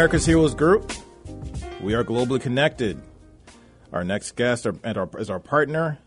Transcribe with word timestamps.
America's 0.00 0.24
Heroes 0.24 0.54
Group. 0.54 0.92
We 1.82 1.92
are 1.92 2.02
globally 2.02 2.40
connected. 2.40 3.02
Our 3.92 4.02
next 4.02 4.34
guest 4.34 4.66
is 4.66 5.28
our 5.28 5.38
partner 5.38 5.98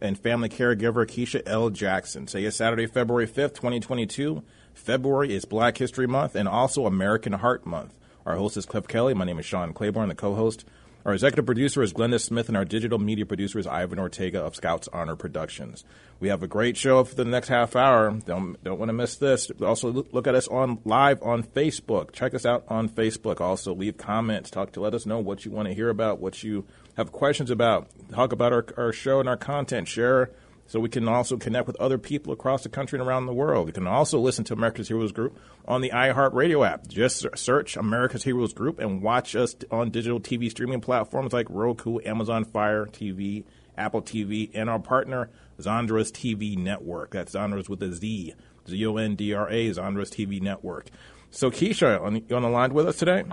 and 0.00 0.18
family 0.18 0.48
caregiver, 0.48 1.04
Keisha 1.04 1.42
L. 1.44 1.68
Jackson. 1.68 2.24
Today 2.24 2.46
is 2.46 2.56
Saturday, 2.56 2.86
February 2.86 3.26
5th, 3.26 3.52
2022. 3.52 4.42
February 4.72 5.34
is 5.34 5.44
Black 5.44 5.76
History 5.76 6.06
Month 6.06 6.34
and 6.34 6.48
also 6.48 6.86
American 6.86 7.34
Heart 7.34 7.66
Month. 7.66 7.98
Our 8.24 8.36
host 8.36 8.56
is 8.56 8.64
Cliff 8.64 8.88
Kelly. 8.88 9.12
My 9.12 9.26
name 9.26 9.38
is 9.38 9.44
Sean 9.44 9.74
Claiborne, 9.74 10.08
the 10.08 10.14
co 10.14 10.34
host. 10.34 10.64
Our 11.04 11.14
executive 11.14 11.46
producer 11.46 11.82
is 11.82 11.92
Glenda 11.92 12.20
Smith, 12.20 12.46
and 12.46 12.56
our 12.56 12.64
digital 12.64 12.98
media 12.98 13.26
producer 13.26 13.58
is 13.58 13.66
Ivan 13.66 13.98
Ortega 13.98 14.40
of 14.40 14.54
Scouts 14.54 14.88
Honor 14.92 15.16
Productions. 15.16 15.84
We 16.20 16.28
have 16.28 16.44
a 16.44 16.46
great 16.46 16.76
show 16.76 17.02
for 17.02 17.16
the 17.16 17.24
next 17.24 17.48
half 17.48 17.74
hour. 17.74 18.12
Don't 18.24 18.62
don't 18.62 18.78
want 18.78 18.88
to 18.88 18.92
miss 18.92 19.16
this. 19.16 19.50
Also, 19.60 20.06
look 20.12 20.28
at 20.28 20.36
us 20.36 20.46
on 20.46 20.78
live 20.84 21.20
on 21.20 21.42
Facebook. 21.42 22.12
Check 22.12 22.34
us 22.34 22.46
out 22.46 22.64
on 22.68 22.88
Facebook. 22.88 23.40
Also, 23.40 23.74
leave 23.74 23.96
comments. 23.96 24.48
Talk 24.48 24.70
to 24.72 24.80
let 24.80 24.94
us 24.94 25.04
know 25.04 25.18
what 25.18 25.44
you 25.44 25.50
want 25.50 25.66
to 25.66 25.74
hear 25.74 25.88
about, 25.88 26.20
what 26.20 26.44
you 26.44 26.64
have 26.96 27.10
questions 27.10 27.50
about. 27.50 27.88
Talk 28.12 28.30
about 28.30 28.52
our, 28.52 28.64
our 28.76 28.92
show 28.92 29.18
and 29.18 29.28
our 29.28 29.36
content. 29.36 29.88
Share 29.88 30.30
so 30.72 30.80
we 30.80 30.88
can 30.88 31.06
also 31.06 31.36
connect 31.36 31.66
with 31.66 31.76
other 31.76 31.98
people 31.98 32.32
across 32.32 32.62
the 32.62 32.68
country 32.70 32.98
and 32.98 33.06
around 33.06 33.26
the 33.26 33.34
world. 33.34 33.66
You 33.66 33.74
can 33.74 33.86
also 33.86 34.18
listen 34.18 34.42
to 34.44 34.54
America's 34.54 34.88
Heroes 34.88 35.12
Group 35.12 35.38
on 35.68 35.82
the 35.82 35.90
iHeartRadio 35.90 36.66
app. 36.66 36.88
Just 36.88 37.26
search 37.36 37.76
America's 37.76 38.24
Heroes 38.24 38.54
Group 38.54 38.78
and 38.78 39.02
watch 39.02 39.36
us 39.36 39.54
on 39.70 39.90
digital 39.90 40.18
TV 40.18 40.50
streaming 40.50 40.80
platforms 40.80 41.34
like 41.34 41.46
Roku, 41.50 41.98
Amazon 42.06 42.46
Fire 42.46 42.86
TV, 42.86 43.44
Apple 43.76 44.00
TV, 44.00 44.50
and 44.54 44.70
our 44.70 44.78
partner, 44.78 45.28
Zondra's 45.60 46.10
TV 46.10 46.56
Network. 46.56 47.10
That's 47.10 47.34
Zondra's 47.34 47.68
with 47.68 47.82
a 47.82 47.92
Z, 47.92 48.32
Z 48.66 48.86
O 48.86 48.96
N 48.96 49.14
D 49.14 49.34
R 49.34 49.50
A, 49.50 49.68
Zondra's 49.68 50.10
TV 50.10 50.40
Network. 50.40 50.86
So, 51.30 51.50
Keisha, 51.50 52.00
on, 52.00 52.24
you 52.26 52.34
on 52.34 52.40
the 52.40 52.48
line 52.48 52.72
with 52.72 52.88
us 52.88 52.96
today? 52.96 53.24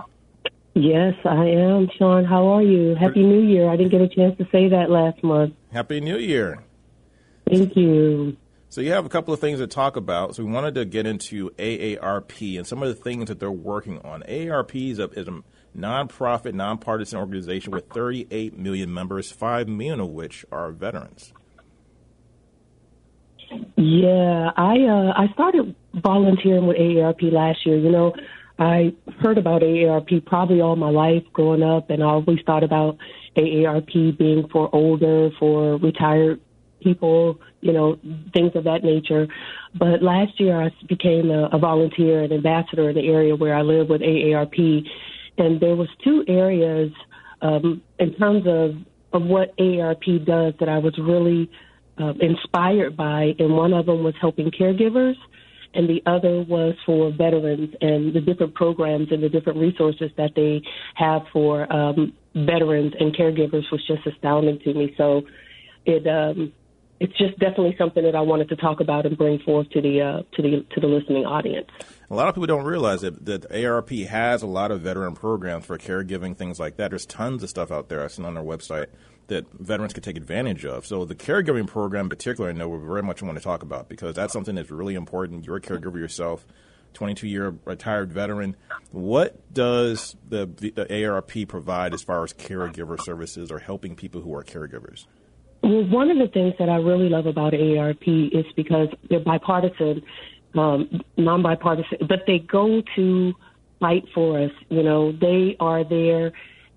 Yes, 0.74 1.14
I 1.24 1.46
am, 1.46 1.88
Sean. 1.96 2.26
How 2.26 2.48
are 2.48 2.62
you? 2.62 2.96
Happy 2.96 3.22
New 3.22 3.40
Year. 3.40 3.70
I 3.70 3.76
didn't 3.78 3.92
get 3.92 4.02
a 4.02 4.08
chance 4.08 4.36
to 4.36 4.44
say 4.52 4.68
that 4.68 4.90
last 4.90 5.24
month. 5.24 5.54
Happy 5.72 6.02
New 6.02 6.18
Year. 6.18 6.62
Thank 7.50 7.76
you. 7.76 8.36
So 8.68 8.80
you 8.80 8.92
have 8.92 9.04
a 9.04 9.08
couple 9.08 9.34
of 9.34 9.40
things 9.40 9.58
to 9.58 9.66
talk 9.66 9.96
about. 9.96 10.36
So 10.36 10.44
we 10.44 10.52
wanted 10.52 10.76
to 10.76 10.84
get 10.84 11.04
into 11.04 11.50
AARP 11.50 12.56
and 12.56 12.64
some 12.64 12.82
of 12.82 12.88
the 12.88 12.94
things 12.94 13.26
that 13.26 13.40
they're 13.40 13.50
working 13.50 13.98
on. 14.04 14.22
AARP 14.22 14.92
is 14.92 15.00
a, 15.00 15.08
is 15.10 15.26
a 15.26 15.42
nonprofit, 15.76 16.54
nonpartisan 16.54 17.18
organization 17.18 17.72
with 17.72 17.88
38 17.88 18.56
million 18.56 18.94
members, 18.94 19.32
5 19.32 19.66
million 19.66 19.98
of 19.98 20.10
which 20.10 20.46
are 20.52 20.70
veterans. 20.70 21.32
Yeah, 23.76 24.50
I 24.56 24.76
uh, 24.84 25.12
I 25.16 25.26
started 25.32 25.74
volunteering 25.92 26.68
with 26.68 26.76
AARP 26.76 27.32
last 27.32 27.66
year. 27.66 27.76
You 27.76 27.90
know, 27.90 28.14
I 28.60 28.94
heard 29.20 29.38
about 29.38 29.62
AARP 29.62 30.24
probably 30.24 30.60
all 30.60 30.76
my 30.76 30.90
life 30.90 31.24
growing 31.32 31.64
up, 31.64 31.90
and 31.90 32.00
I 32.00 32.06
always 32.06 32.38
thought 32.46 32.62
about 32.62 32.98
AARP 33.36 34.16
being 34.16 34.46
for 34.52 34.72
older, 34.72 35.30
for 35.40 35.78
retired 35.78 36.40
people, 36.82 37.38
you 37.60 37.72
know, 37.72 37.98
things 38.32 38.52
of 38.54 38.64
that 38.64 38.82
nature. 38.82 39.26
But 39.78 40.02
last 40.02 40.38
year 40.38 40.60
I 40.60 40.70
became 40.88 41.30
a, 41.30 41.48
a 41.52 41.58
volunteer 41.58 42.22
and 42.22 42.32
ambassador 42.32 42.90
in 42.90 42.96
the 42.96 43.06
area 43.06 43.36
where 43.36 43.54
I 43.54 43.62
live 43.62 43.88
with 43.88 44.00
AARP, 44.00 44.84
and 45.38 45.60
there 45.60 45.76
was 45.76 45.88
two 46.02 46.24
areas 46.28 46.90
um, 47.42 47.82
in 47.98 48.14
terms 48.14 48.44
of 48.46 48.74
of 49.12 49.22
what 49.24 49.56
AARP 49.56 50.24
does 50.24 50.54
that 50.60 50.68
I 50.68 50.78
was 50.78 50.96
really 50.98 51.50
uh, 51.98 52.12
inspired 52.20 52.96
by, 52.96 53.34
and 53.38 53.56
one 53.56 53.72
of 53.72 53.86
them 53.86 54.04
was 54.04 54.14
helping 54.20 54.50
caregivers. 54.50 55.14
And 55.72 55.88
the 55.88 56.02
other 56.04 56.42
was 56.42 56.74
for 56.84 57.12
veterans 57.12 57.70
and 57.80 58.12
the 58.12 58.20
different 58.20 58.54
programs 58.54 59.12
and 59.12 59.22
the 59.22 59.28
different 59.28 59.58
resources 59.58 60.10
that 60.16 60.32
they 60.34 60.62
have 60.96 61.22
for 61.32 61.72
um, 61.72 62.12
veterans 62.34 62.92
and 62.98 63.14
caregivers 63.14 63.62
was 63.70 63.84
just 63.86 64.04
astounding 64.04 64.58
to 64.64 64.74
me. 64.74 64.94
So 64.96 65.22
it 65.86 66.06
um, 66.08 66.52
it's 67.00 67.16
just 67.16 67.38
definitely 67.38 67.74
something 67.78 68.04
that 68.04 68.14
I 68.14 68.20
wanted 68.20 68.50
to 68.50 68.56
talk 68.56 68.80
about 68.80 69.06
and 69.06 69.16
bring 69.16 69.38
forth 69.38 69.70
to 69.70 69.80
the 69.80 70.02
uh, 70.02 70.22
to 70.36 70.42
the 70.42 70.66
to 70.74 70.80
the 70.80 70.86
listening 70.86 71.24
audience. 71.24 71.68
A 72.10 72.14
lot 72.14 72.28
of 72.28 72.34
people 72.34 72.46
don't 72.46 72.64
realize 72.64 73.00
that, 73.00 73.24
that 73.24 73.50
ARP 73.52 73.90
has 73.90 74.42
a 74.42 74.46
lot 74.46 74.70
of 74.70 74.82
veteran 74.82 75.14
programs 75.14 75.64
for 75.64 75.78
caregiving, 75.78 76.36
things 76.36 76.60
like 76.60 76.76
that. 76.76 76.90
There's 76.90 77.06
tons 77.06 77.42
of 77.42 77.48
stuff 77.48 77.70
out 77.70 77.88
there 77.88 78.02
I've 78.02 78.12
seen 78.12 78.24
on 78.24 78.34
their 78.34 78.42
website 78.42 78.88
that 79.28 79.46
veterans 79.52 79.94
can 79.94 80.02
take 80.02 80.16
advantage 80.16 80.64
of. 80.64 80.84
So 80.84 81.04
the 81.04 81.14
caregiving 81.14 81.66
program, 81.66 82.06
in 82.06 82.10
particular, 82.10 82.50
I 82.50 82.52
know 82.52 82.68
we 82.68 82.84
very 82.84 83.02
much 83.02 83.22
want 83.22 83.38
to 83.38 83.44
talk 83.44 83.62
about 83.62 83.88
because 83.88 84.16
that's 84.16 84.32
something 84.32 84.56
that's 84.56 84.70
really 84.70 84.94
important. 84.94 85.46
You're 85.46 85.56
a 85.56 85.60
caregiver 85.60 85.96
yourself. 85.96 86.44
22 86.92 87.28
year 87.28 87.54
retired 87.64 88.12
veteran. 88.12 88.56
What 88.90 89.54
does 89.54 90.16
the, 90.28 90.46
the, 90.46 90.72
AARP 90.72 91.46
provide 91.48 91.94
as 91.94 92.02
far 92.02 92.24
as 92.24 92.32
caregiver 92.32 93.00
services 93.00 93.52
or 93.52 93.60
helping 93.60 93.94
people 93.94 94.20
who 94.20 94.34
are 94.34 94.42
caregivers? 94.42 95.06
Well, 95.62 95.84
one 95.88 96.10
of 96.10 96.18
the 96.18 96.28
things 96.28 96.54
that 96.58 96.68
I 96.68 96.76
really 96.76 97.08
love 97.08 97.26
about 97.26 97.52
AARP 97.52 98.34
is 98.34 98.46
because 98.56 98.88
they're 99.08 99.20
bipartisan, 99.20 100.02
um, 100.54 101.02
non-bipartisan, 101.16 101.98
but 102.08 102.20
they 102.26 102.38
go 102.38 102.82
to 102.96 103.34
fight 103.78 104.04
for 104.14 104.40
us. 104.42 104.50
You 104.68 104.82
know, 104.82 105.12
they 105.12 105.56
are 105.60 105.84
there 105.84 106.32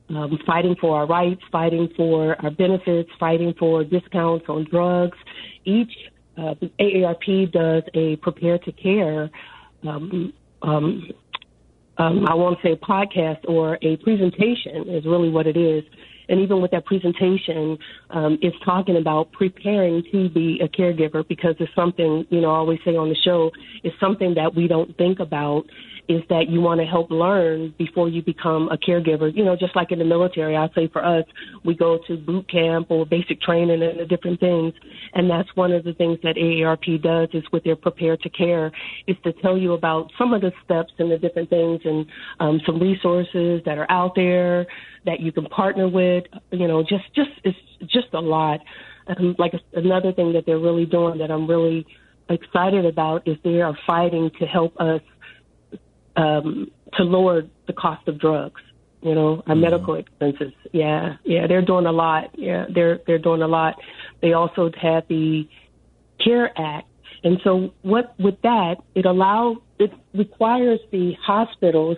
um, 0.10 0.38
fighting 0.46 0.76
for 0.80 0.98
our 0.98 1.08
rights, 1.08 1.42
fighting 1.52 1.90
for 1.96 2.36
our 2.44 2.52
benefits, 2.52 3.10
fighting 3.20 3.54
for 3.58 3.84
discounts 3.84 4.46
on 4.50 4.66
drugs. 4.70 5.18
Each 5.66 5.92
uh, 6.38 6.56
AARP 6.80 7.52
does 7.52 7.84
a 7.94 8.18
prepare 8.18 8.58
to 8.60 8.72
care. 8.72 9.30
Um, 9.88 10.34
um, 10.62 11.10
um, 11.98 12.26
I 12.28 12.34
won't 12.34 12.60
say 12.64 12.76
podcast 12.76 13.48
or 13.48 13.78
a 13.82 13.98
presentation 13.98 14.90
is 14.90 15.06
really 15.06 15.30
what 15.30 15.46
it 15.46 15.58
is 15.58 15.84
and 16.30 16.40
even 16.40 16.62
with 16.62 16.72
that 16.72 16.86
presentation, 16.86 17.78
um, 18.10 18.38
it's 18.42 18.56
talking 18.66 18.98
about 18.98 19.32
preparing 19.32 20.04
to 20.12 20.30
be 20.30 20.60
a 20.64 20.68
caregiver 20.68 21.28
because 21.28 21.56
it's 21.60 21.74
something, 21.75 22.25
you 22.30 22.42
know, 22.42 22.52
I 22.52 22.58
always 22.58 22.80
say 22.86 22.96
on 22.96 23.10
the 23.10 23.18
show, 23.24 23.52
it's 23.84 24.00
something 24.00 24.36
that 24.36 24.56
we 24.56 24.68
don't 24.68 24.96
think 24.98 25.20
about 25.20 25.66
is 26.10 26.22
that 26.30 26.50
you 26.50 26.60
want 26.60 26.81
to 26.81 26.86
help 26.86 27.10
learn 27.10 27.74
before 27.78 28.10
you 28.10 28.22
become 28.22 28.68
a 28.70 28.78
caregiver. 28.78 29.34
You 29.34 29.46
know, 29.46 29.56
just 29.56 29.75
like 29.75 29.92
in 29.92 30.00
the 30.00 30.06
military, 30.06 30.56
I 30.58 30.68
say 30.75 30.90
for 30.92 31.04
us, 31.04 31.24
we 31.64 31.75
go 31.75 32.00
to 32.08 32.18
boot 32.18 32.50
camp 32.50 32.88
or 32.92 33.06
basic 33.06 33.42
training 33.42 33.81
and 33.81 34.00
the 34.00 34.06
different 34.06 34.40
things. 34.40 34.74
And 35.14 35.30
that's 35.30 35.48
one 35.56 35.72
of 35.72 35.84
the 35.86 35.94
things 35.94 36.19
that 36.24 36.36
AARP 36.36 37.02
does 37.02 37.30
is 37.34 37.44
with 37.54 37.64
their 37.64 37.78
prepare 37.78 38.18
to 38.18 38.30
care 38.30 38.72
is 39.08 39.16
to 39.24 39.31
tell 39.34 39.58
you 39.58 39.74
about 39.74 40.12
some 40.18 40.34
of 40.34 40.42
the 40.42 40.52
steps 40.66 40.92
and 41.00 41.10
the 41.10 41.18
different 41.18 41.50
things 41.50 41.81
and 41.86 42.06
um, 42.40 42.60
some 42.66 42.80
resources 42.80 43.62
that 43.66 43.78
are 43.78 43.90
out 43.90 44.14
there 44.16 44.68
that 45.06 45.19
you 45.19 45.31
can 45.31 45.46
partner 45.46 45.88
with. 45.88 46.23
You 46.52 46.68
know, 46.68 46.84
just, 46.84 47.14
just, 47.16 47.31
it's 47.44 47.58
just 47.81 48.14
a 48.14 48.20
lot. 48.20 48.60
Um, 49.08 49.36
like 49.38 49.54
another 49.74 50.14
thing 50.14 50.34
that 50.34 50.46
they're 50.46 50.60
really 50.60 50.86
doing 50.86 51.20
that 51.20 51.30
I'm 51.31 51.48
really 51.48 51.86
excited 52.30 52.86
about 52.86 53.28
is 53.28 53.38
they 53.44 53.62
are 53.62 53.78
fighting 53.86 54.31
to 54.40 54.46
help 54.46 54.80
us 54.80 55.02
um, 56.16 56.72
to 56.94 57.04
lower 57.04 57.44
the 57.68 57.74
cost 57.74 58.08
of 58.08 58.20
drugs. 58.20 58.62
You 59.02 59.16
know, 59.16 59.44
our 59.48 59.54
mm-hmm. 59.54 59.62
medical 59.62 59.96
expenses. 59.96 60.54
Yeah, 60.72 61.18
yeah, 61.25 61.46
they're 61.48 61.66
doing 61.66 61.86
a 61.86 61.92
lot. 61.92 62.31
Yeah, 62.36 62.66
they're 62.74 63.00
they're 63.06 63.19
doing 63.19 63.42
a 63.42 63.48
lot. 63.48 63.76
They 64.22 64.31
also 64.31 64.72
had 64.81 65.06
the 65.10 65.46
CARE 66.24 66.52
Act, 66.58 66.88
and 67.24 67.38
so 67.44 67.74
what 67.81 68.18
with 68.18 68.42
that, 68.44 68.76
it 68.96 69.06
allows 69.06 69.58
it 69.78 69.92
requires 70.14 70.80
the 70.92 71.14
hospitals 71.22 71.98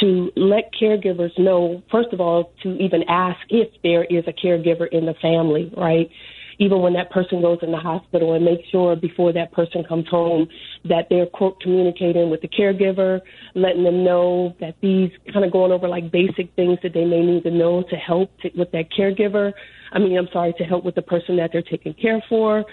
to 0.00 0.30
let 0.36 0.70
caregivers 0.80 1.36
know, 1.38 1.82
first 1.90 2.08
of 2.12 2.20
all, 2.20 2.52
to 2.62 2.76
even 2.78 3.04
ask 3.08 3.38
if 3.48 3.68
there 3.82 4.04
is 4.04 4.24
a 4.26 4.32
caregiver 4.32 4.88
in 4.90 5.06
the 5.06 5.14
family, 5.22 5.72
right? 5.76 6.10
Even 6.58 6.80
when 6.80 6.92
that 6.92 7.10
person 7.10 7.40
goes 7.40 7.58
in 7.62 7.72
the 7.72 7.78
hospital 7.78 8.34
and 8.34 8.44
make 8.44 8.60
sure 8.70 8.94
before 8.94 9.32
that 9.32 9.52
person 9.52 9.82
comes 9.84 10.06
home 10.08 10.46
that 10.84 11.06
they're 11.10 11.26
quote 11.26 11.60
communicating 11.60 12.30
with 12.30 12.40
the 12.42 12.48
caregiver, 12.48 13.20
letting 13.54 13.82
them 13.82 14.04
know 14.04 14.54
that 14.60 14.76
these 14.80 15.10
kind 15.32 15.44
of 15.44 15.52
going 15.52 15.72
over 15.72 15.88
like 15.88 16.12
basic 16.12 16.54
things 16.54 16.78
that 16.82 16.94
they 16.94 17.04
may 17.04 17.24
need 17.24 17.42
to 17.42 17.50
know 17.50 17.82
to 17.90 17.96
help 17.96 18.30
to, 18.38 18.50
with 18.56 18.70
that 18.70 18.86
caregiver. 18.96 19.52
I 19.92 19.98
mean, 19.98 20.16
I'm 20.16 20.28
sorry, 20.32 20.54
to 20.58 20.64
help 20.64 20.84
with 20.84 20.94
the 20.94 21.02
person 21.02 21.36
that 21.38 21.50
they're 21.52 21.62
taking 21.62 21.94
care 21.94 22.22
for. 22.28 22.64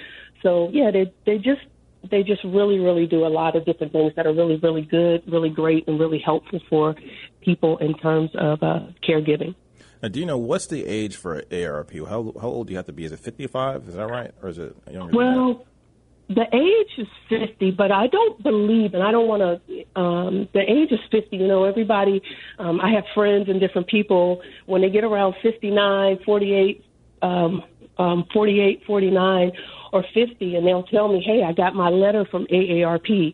So 0.44 0.70
yeah, 0.72 0.92
they 0.92 1.12
they 1.26 1.38
just 1.38 1.62
they 2.10 2.24
just 2.24 2.44
really, 2.44 2.80
really 2.80 3.06
do 3.06 3.26
a 3.26 3.30
lot 3.30 3.56
of 3.56 3.66
different 3.66 3.92
things 3.92 4.14
that 4.16 4.26
are 4.26 4.34
really, 4.34 4.58
really 4.58 4.82
good, 4.82 5.24
really 5.32 5.50
great, 5.50 5.88
and 5.88 6.00
really 6.00 6.20
helpful 6.20 6.60
for 6.70 6.96
people 7.42 7.78
in 7.78 7.94
terms 7.96 8.32
of 8.36 8.64
uh, 8.64 8.80
caregiving. 9.08 9.56
Now, 10.02 10.10
do 10.10 10.20
you 10.20 10.26
know 10.26 10.38
what's 10.38 10.66
the 10.66 10.86
age 10.86 11.16
for 11.16 11.44
AARP? 11.44 12.08
How 12.08 12.34
how 12.42 12.48
old 12.48 12.68
do 12.68 12.72
you 12.72 12.78
have 12.78 12.88
to 12.88 12.94
be? 12.94 13.06
Is 13.06 13.12
it 13.12 13.20
55? 13.20 13.88
Is 13.88 13.96
that 13.96 14.08
right, 14.08 14.32
or 14.42 14.50
is 14.50 14.58
it 14.58 14.76
younger? 14.90 15.16
Well, 15.16 15.66
the 16.28 16.46
age 16.54 16.88
is 16.98 17.08
50, 17.30 17.72
but 17.72 17.92
I 17.92 18.08
don't 18.08 18.42
believe, 18.42 18.94
and 18.94 19.04
I 19.04 19.12
don't 19.12 19.28
want 19.28 19.42
to. 19.42 20.00
Um, 20.00 20.48
the 20.54 20.62
age 20.62 20.92
is 20.92 21.00
50. 21.12 21.38
You 21.38 21.48
know, 21.48 21.66
everybody. 21.66 22.22
Um, 22.58 22.82
I 22.82 22.92
have 22.94 23.04
friends 23.14 23.48
and 23.48 23.60
different 23.60 23.88
people 23.88 24.42
when 24.66 24.82
they 24.82 24.90
get 24.90 25.04
around 25.04 25.36
59, 25.44 26.20
48, 26.26 26.86
um, 27.22 27.64
um, 28.00 28.26
48, 28.34 28.84
49 28.88 29.52
or 29.92 30.04
50 30.14 30.56
and 30.56 30.66
they'll 30.66 30.84
tell 30.84 31.12
me, 31.12 31.24
hey, 31.26 31.44
I 31.44 31.54
got 31.54 31.76
my 31.76 31.90
letter 31.90 32.26
from 32.30 32.46
AARP. 32.48 33.34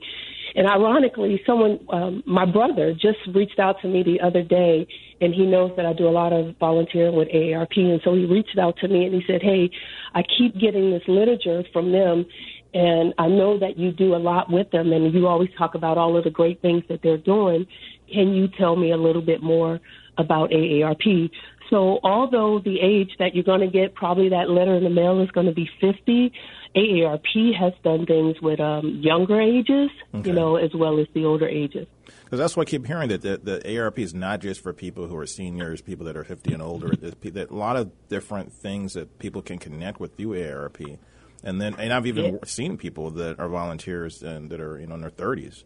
And 0.56 0.68
ironically, 0.68 1.42
someone, 1.46 1.80
um, 1.90 2.24
my 2.26 2.46
brother, 2.46 2.94
just 2.94 3.20
reached 3.34 3.60
out 3.60 3.80
to 3.82 3.88
me 3.88 4.02
the 4.02 4.20
other 4.26 4.42
day, 4.42 4.88
and 5.22 5.34
he 5.34 5.46
knows 5.46 5.72
that 5.78 5.86
I 5.86 5.94
do 5.94 6.08
a 6.08 6.10
lot 6.10 6.34
of 6.34 6.56
volunteering 6.58 7.16
with 7.16 7.28
AARP. 7.28 7.78
And 7.78 8.02
so 8.04 8.16
he 8.16 8.26
reached 8.26 8.58
out 8.58 8.78
to 8.80 8.88
me 8.88 9.06
and 9.06 9.14
he 9.14 9.22
said, 9.28 9.42
Hey, 9.42 9.70
I 10.16 10.24
keep 10.24 10.58
getting 10.60 10.90
this 10.90 11.04
literature 11.08 11.64
from 11.72 11.92
them, 11.92 12.26
and 12.74 13.14
I 13.18 13.28
know 13.28 13.60
that 13.60 13.78
you 13.78 13.92
do 13.92 14.16
a 14.16 14.18
lot 14.18 14.52
with 14.52 14.72
them, 14.72 14.92
and 14.94 15.14
you 15.14 15.28
always 15.28 15.50
talk 15.58 15.76
about 15.76 15.98
all 15.98 16.18
of 16.18 16.24
the 16.24 16.30
great 16.32 16.62
things 16.62 16.84
that 16.90 17.02
they're 17.04 17.18
doing. 17.18 17.68
Can 18.12 18.34
you 18.34 18.48
tell 18.48 18.76
me 18.76 18.92
a 18.92 18.98
little 18.98 19.22
bit 19.22 19.44
more 19.44 19.80
about 20.18 20.50
AARP? 20.52 21.30
So, 21.70 22.00
although 22.04 22.60
the 22.60 22.80
age 22.80 23.12
that 23.20 23.36
you're 23.36 23.44
going 23.44 23.62
to 23.62 23.68
get 23.68 23.94
probably 23.94 24.30
that 24.30 24.50
letter 24.50 24.76
in 24.76 24.84
the 24.84 24.90
mail 24.90 25.22
is 25.22 25.30
going 25.32 25.48
to 25.48 25.54
be 25.54 25.70
50, 25.82 26.32
AARP 26.76 27.56
has 27.60 27.74
done 27.84 28.06
things 28.06 28.40
with 28.42 28.60
um, 28.60 29.00
younger 29.02 29.42
ages, 29.42 29.90
okay. 30.14 30.30
you 30.30 30.36
know, 30.36 30.56
as 30.56 30.72
well 30.74 31.00
as 31.00 31.08
the 31.14 31.26
older 31.26 31.48
ages. 31.48 31.88
Because 32.24 32.40
that's 32.40 32.56
what 32.56 32.68
I 32.68 32.72
keep 32.72 32.86
hearing 32.86 33.10
that 33.10 33.22
the, 33.22 33.38
the 33.38 33.60
AARP 33.66 34.00
is 34.00 34.14
not 34.14 34.40
just 34.40 34.62
for 34.62 34.74
people 34.74 35.08
who 35.08 35.18
are 35.18 35.26
seniors, 35.26 35.82
people 35.82 36.06
that 36.06 36.16
are 36.16 36.24
50 36.24 36.54
and 36.54 36.62
older. 36.62 36.92
There's 36.96 37.50
a 37.50 37.54
lot 37.54 37.76
of 37.76 37.92
different 38.08 38.54
things 38.54 38.94
that 38.94 39.20
people 39.20 39.42
can 39.42 39.58
connect 39.58 40.00
with 40.00 40.16
through 40.16 40.36
AARP. 40.36 40.98
And 41.44 41.62
then, 41.62 41.76
and 41.78 41.94
I've 41.94 42.06
even 42.06 42.26
yeah. 42.26 42.40
seen 42.46 42.78
people 42.78 43.12
that 43.12 43.40
are 43.40 43.48
volunteers 43.48 44.24
and 44.24 44.50
that 44.50 44.60
are, 44.60 44.80
you 44.80 44.88
know, 44.88 44.96
in 44.96 45.02
their 45.02 45.10
30s 45.10 45.64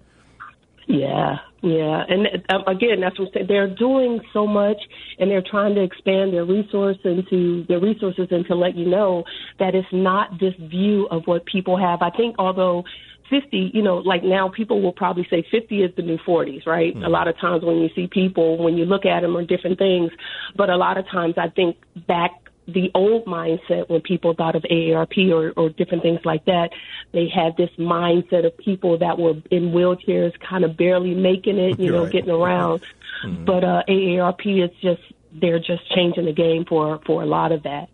yeah, 0.87 1.37
yeah, 1.61 2.03
and 2.07 2.27
uh, 2.49 2.63
again, 2.67 3.01
that's 3.01 3.17
what 3.19 3.27
I'm 3.27 3.33
saying. 3.33 3.45
They're 3.47 3.73
doing 3.73 4.19
so 4.33 4.47
much, 4.47 4.77
and 5.19 5.29
they're 5.29 5.43
trying 5.43 5.75
to 5.75 5.83
expand 5.83 6.33
their 6.33 6.45
resource 6.45 6.97
into 7.03 7.65
their 7.67 7.79
resources, 7.79 8.27
and 8.31 8.45
to 8.47 8.55
let 8.55 8.75
you 8.75 8.87
know 8.87 9.23
that 9.59 9.75
it's 9.75 9.87
not 9.91 10.39
this 10.39 10.53
view 10.59 11.07
of 11.11 11.23
what 11.25 11.45
people 11.45 11.77
have. 11.77 12.01
I 12.01 12.09
think, 12.09 12.35
although 12.39 12.83
50, 13.29 13.71
you 13.73 13.81
know, 13.81 13.97
like 13.97 14.23
now 14.23 14.49
people 14.49 14.81
will 14.81 14.91
probably 14.91 15.25
say 15.29 15.43
50 15.49 15.83
is 15.83 15.95
the 15.95 16.01
new 16.01 16.17
40s, 16.17 16.67
right? 16.67 16.93
Mm-hmm. 16.93 17.05
A 17.05 17.09
lot 17.09 17.27
of 17.27 17.39
times 17.39 17.63
when 17.63 17.77
you 17.77 17.89
see 17.95 18.07
people, 18.07 18.57
when 18.61 18.77
you 18.77 18.85
look 18.85 19.05
at 19.05 19.21
them, 19.21 19.35
or 19.35 19.43
different 19.43 19.79
things, 19.79 20.11
but 20.55 20.69
a 20.69 20.75
lot 20.75 20.97
of 20.97 21.07
times 21.09 21.35
I 21.37 21.49
think 21.49 21.77
back 22.07 22.31
the 22.73 22.89
old 22.95 23.25
mindset 23.25 23.89
when 23.89 24.01
people 24.01 24.33
thought 24.33 24.55
of 24.55 24.63
AARP 24.63 25.31
or, 25.31 25.53
or 25.55 25.69
different 25.69 26.03
things 26.03 26.19
like 26.23 26.45
that. 26.45 26.69
They 27.13 27.27
had 27.33 27.57
this 27.57 27.69
mindset 27.77 28.45
of 28.45 28.57
people 28.57 28.97
that 28.99 29.17
were 29.17 29.33
in 29.49 29.71
wheelchairs, 29.71 30.33
kind 30.39 30.63
of 30.63 30.77
barely 30.77 31.13
making 31.13 31.57
it, 31.57 31.79
you 31.79 31.91
know, 31.91 32.03
right. 32.03 32.11
getting 32.11 32.29
around. 32.29 32.81
Mm-hmm. 33.25 33.45
But 33.45 33.63
uh, 33.63 33.83
AARP 33.87 34.63
is 34.63 34.71
just 34.81 35.01
they're 35.33 35.59
just 35.59 35.89
changing 35.95 36.25
the 36.25 36.33
game 36.33 36.65
for 36.67 36.99
for 37.05 37.23
a 37.23 37.25
lot 37.25 37.51
of 37.51 37.63
that. 37.63 37.87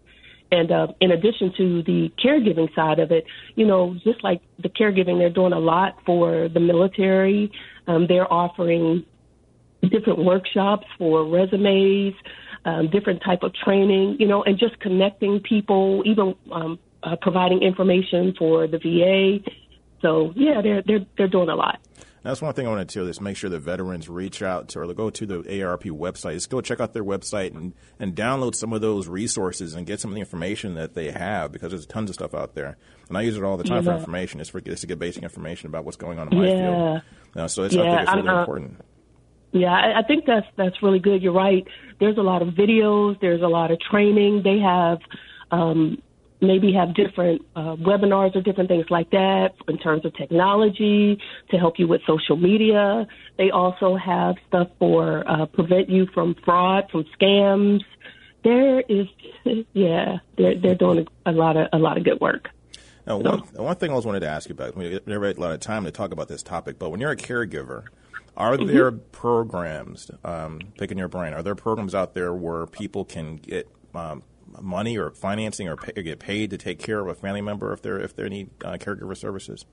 And 0.51 0.71
uh, 0.71 0.87
in 1.01 1.11
addition 1.11 1.53
to 1.57 1.83
the 1.83 2.09
caregiving 2.23 2.73
side 2.73 2.99
of 2.99 3.11
it, 3.11 3.25
you 3.55 3.67
know, 3.67 3.95
just 4.03 4.23
like 4.23 4.41
the 4.59 4.69
caregiving, 4.69 5.19
they're 5.19 5.29
doing 5.29 5.53
a 5.53 5.59
lot 5.59 5.97
for 6.05 6.47
the 6.47 6.61
military. 6.61 7.51
Um, 7.85 8.07
they're 8.07 8.31
offering 8.31 9.05
different 9.81 10.23
workshops 10.23 10.87
for 10.97 11.25
resumes, 11.25 12.13
um, 12.67 12.89
different 12.89 13.23
type 13.23 13.43
of 13.43 13.53
training, 13.53 14.17
you 14.19 14.27
know, 14.27 14.43
and 14.43 14.59
just 14.59 14.77
connecting 14.79 15.39
people, 15.39 16.03
even 16.05 16.35
um, 16.51 16.77
uh, 17.01 17.15
providing 17.21 17.63
information 17.63 18.35
for 18.37 18.67
the 18.67 18.77
VA. 18.77 19.49
So 20.01 20.33
yeah, 20.35 20.61
they're 20.61 20.83
they're 20.85 21.05
they're 21.17 21.27
doing 21.29 21.49
a 21.49 21.55
lot. 21.55 21.79
That's 22.23 22.41
one 22.41 22.53
thing 22.53 22.67
I 22.67 22.69
want 22.69 22.89
to 22.89 22.99
do 22.99 23.07
is 23.07 23.21
make 23.21 23.37
sure 23.37 23.49
the 23.49 23.57
veterans 23.57 24.09
reach 24.09 24.41
out 24.41 24.67
to 24.69 24.81
or 24.81 24.93
go 24.93 25.09
to 25.09 25.25
the 25.25 25.63
ARP 25.63 25.83
website. 25.83 26.33
Just 26.33 26.49
go 26.49 26.59
check 26.59 26.81
out 26.81 26.91
their 26.91 27.05
website 27.05 27.55
and, 27.55 27.73
and 27.99 28.15
download 28.15 28.53
some 28.53 28.73
of 28.73 28.81
those 28.81 29.07
resources 29.07 29.75
and 29.75 29.87
get 29.87 30.01
some 30.01 30.11
of 30.11 30.15
the 30.15 30.19
information 30.19 30.75
that 30.75 30.93
they 30.93 31.09
have 31.11 31.53
because 31.53 31.69
there's 31.69 31.85
tons 31.85 32.09
of 32.09 32.15
stuff 32.15 32.33
out 32.33 32.53
there. 32.53 32.75
And 33.07 33.17
I 33.17 33.21
use 33.21 33.37
it 33.37 33.43
all 33.43 33.55
the 33.55 33.63
time 33.63 33.85
yeah. 33.85 33.93
for 33.93 33.97
information. 33.97 34.41
It's 34.41 34.49
for 34.49 34.59
just 34.59 34.81
to 34.81 34.87
get 34.87 34.99
basic 34.99 35.23
information 35.23 35.67
about 35.67 35.85
what's 35.85 35.95
going 35.95 36.19
on 36.19 36.27
in 36.29 36.37
my 36.37 36.47
yeah. 36.47 36.55
field. 36.57 37.01
Uh, 37.33 37.47
so 37.47 37.63
it's, 37.63 37.75
yeah, 37.75 37.83
I 37.83 37.95
think 37.95 38.01
it's 38.01 38.15
really 38.15 38.27
uh, 38.27 38.39
important. 38.41 38.81
Yeah, 39.51 39.71
I, 39.71 39.99
I 39.99 40.03
think 40.03 40.25
that's 40.25 40.47
that's 40.55 40.81
really 40.83 40.99
good. 40.99 41.21
You're 41.21 41.33
right. 41.33 41.65
There's 41.99 42.17
a 42.17 42.21
lot 42.21 42.41
of 42.41 42.49
videos. 42.49 43.19
There's 43.21 43.41
a 43.41 43.47
lot 43.47 43.71
of 43.71 43.79
training. 43.79 44.41
They 44.43 44.59
have 44.59 44.99
um, 45.51 46.01
maybe 46.41 46.73
have 46.73 46.93
different 46.93 47.43
uh, 47.55 47.75
webinars 47.75 48.35
or 48.35 48.41
different 48.41 48.69
things 48.69 48.85
like 48.89 49.09
that 49.11 49.53
in 49.67 49.77
terms 49.77 50.05
of 50.05 50.13
technology 50.15 51.19
to 51.49 51.57
help 51.57 51.79
you 51.79 51.87
with 51.87 52.01
social 52.05 52.35
media. 52.35 53.07
They 53.37 53.49
also 53.49 53.95
have 53.95 54.35
stuff 54.47 54.69
for 54.79 55.27
uh, 55.29 55.45
prevent 55.47 55.89
you 55.89 56.07
from 56.13 56.35
fraud, 56.45 56.89
from 56.91 57.05
scams. 57.19 57.81
There 58.43 58.81
is, 58.81 59.07
yeah, 59.73 60.17
they're 60.37 60.59
they're 60.59 60.75
doing 60.75 61.07
a, 61.25 61.31
lot 61.31 61.57
of 61.57 61.67
a 61.73 61.77
lot 61.77 61.97
of 61.97 62.03
good 62.03 62.19
work. 62.19 62.49
Now, 63.05 63.17
one, 63.17 63.39
one 63.39 63.75
thing 63.77 63.89
I 63.89 63.93
always 63.93 64.05
wanted 64.05 64.19
to 64.19 64.27
ask 64.27 64.49
you 64.49 64.53
about, 64.53 64.75
we 64.75 64.99
never 65.05 65.27
had 65.27 65.37
a 65.37 65.39
lot 65.39 65.51
of 65.51 65.61
time 65.61 65.85
to 65.85 65.91
talk 65.91 66.11
about 66.11 66.27
this 66.27 66.43
topic, 66.43 66.77
but 66.77 66.89
when 66.89 66.99
you're 66.99 67.11
a 67.11 67.15
caregiver, 67.15 67.85
are 68.37 68.55
mm-hmm. 68.55 68.67
there 68.67 68.91
programs, 68.91 70.09
um, 70.23 70.61
picking 70.77 70.97
your 70.97 71.07
brain, 71.07 71.33
are 71.33 71.43
there 71.43 71.55
programs 71.55 71.95
out 71.95 72.13
there 72.13 72.33
where 72.33 72.67
people 72.67 73.03
can 73.03 73.37
get 73.37 73.67
um, 73.95 74.23
money 74.61 74.97
or 74.97 75.09
financing 75.11 75.67
or, 75.67 75.75
pay, 75.75 75.91
or, 75.97 76.03
get 76.03 76.19
paid 76.19 76.51
to 76.51 76.57
take 76.57 76.79
care 76.79 76.99
of 76.99 77.07
a 77.07 77.15
family 77.15 77.41
member 77.41 77.73
if 77.73 77.81
they're 77.81 77.99
if 77.99 78.15
they 78.15 78.29
need 78.29 78.49
uh, 78.63 78.73
caregiver 78.73 79.17
services? 79.17 79.65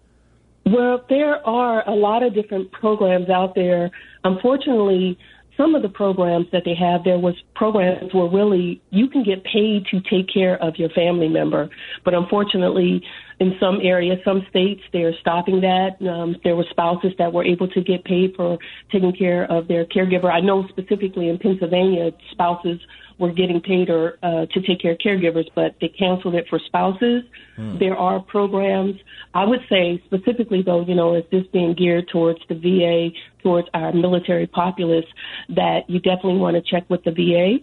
Well, 0.66 1.04
there 1.10 1.46
are 1.46 1.86
a 1.86 1.94
lot 1.94 2.22
of 2.22 2.32
different 2.32 2.72
programs 2.72 3.28
out 3.28 3.54
there. 3.54 3.90
Unfortunately, 4.24 5.18
some 5.56 5.74
of 5.74 5.82
the 5.82 5.88
programs 5.88 6.46
that 6.52 6.62
they 6.64 6.74
have, 6.74 7.04
there 7.04 7.18
was 7.18 7.34
programs 7.54 8.12
where 8.12 8.28
really 8.28 8.82
you 8.90 9.08
can 9.08 9.22
get 9.22 9.44
paid 9.44 9.84
to 9.90 10.00
take 10.10 10.32
care 10.32 10.60
of 10.62 10.76
your 10.76 10.88
family 10.90 11.28
member. 11.28 11.68
But 12.04 12.14
unfortunately, 12.14 13.02
in 13.40 13.56
some 13.60 13.78
areas, 13.82 14.18
some 14.24 14.46
states, 14.50 14.80
they're 14.92 15.14
stopping 15.20 15.60
that. 15.60 15.96
Um, 16.08 16.36
there 16.44 16.56
were 16.56 16.66
spouses 16.70 17.12
that 17.18 17.32
were 17.32 17.44
able 17.44 17.68
to 17.68 17.80
get 17.82 18.04
paid 18.04 18.34
for 18.36 18.58
taking 18.90 19.12
care 19.12 19.50
of 19.50 19.68
their 19.68 19.84
caregiver. 19.84 20.32
I 20.32 20.40
know 20.40 20.66
specifically 20.68 21.28
in 21.28 21.38
Pennsylvania, 21.38 22.10
spouses 22.30 22.80
were 23.18 23.32
getting 23.32 23.60
paid 23.60 23.90
or 23.90 24.18
uh, 24.22 24.46
to 24.46 24.60
take 24.62 24.80
care 24.80 24.92
of 24.92 24.98
caregivers, 24.98 25.46
but 25.54 25.76
they 25.80 25.88
canceled 25.88 26.34
it 26.34 26.46
for 26.48 26.58
spouses. 26.58 27.22
Hmm. 27.56 27.78
There 27.78 27.96
are 27.96 28.20
programs. 28.20 28.96
I 29.32 29.44
would 29.44 29.60
say 29.68 30.02
specifically 30.06 30.62
though, 30.62 30.84
you 30.84 30.94
know, 30.94 31.14
is 31.14 31.24
this 31.30 31.46
being 31.52 31.74
geared 31.74 32.08
towards 32.08 32.40
the 32.48 32.54
VA, 32.54 33.10
towards 33.42 33.68
our 33.74 33.92
military 33.92 34.46
populace, 34.46 35.06
that 35.50 35.88
you 35.88 36.00
definitely 36.00 36.38
want 36.38 36.56
to 36.56 36.62
check 36.62 36.88
with 36.88 37.04
the 37.04 37.12
VA. 37.12 37.58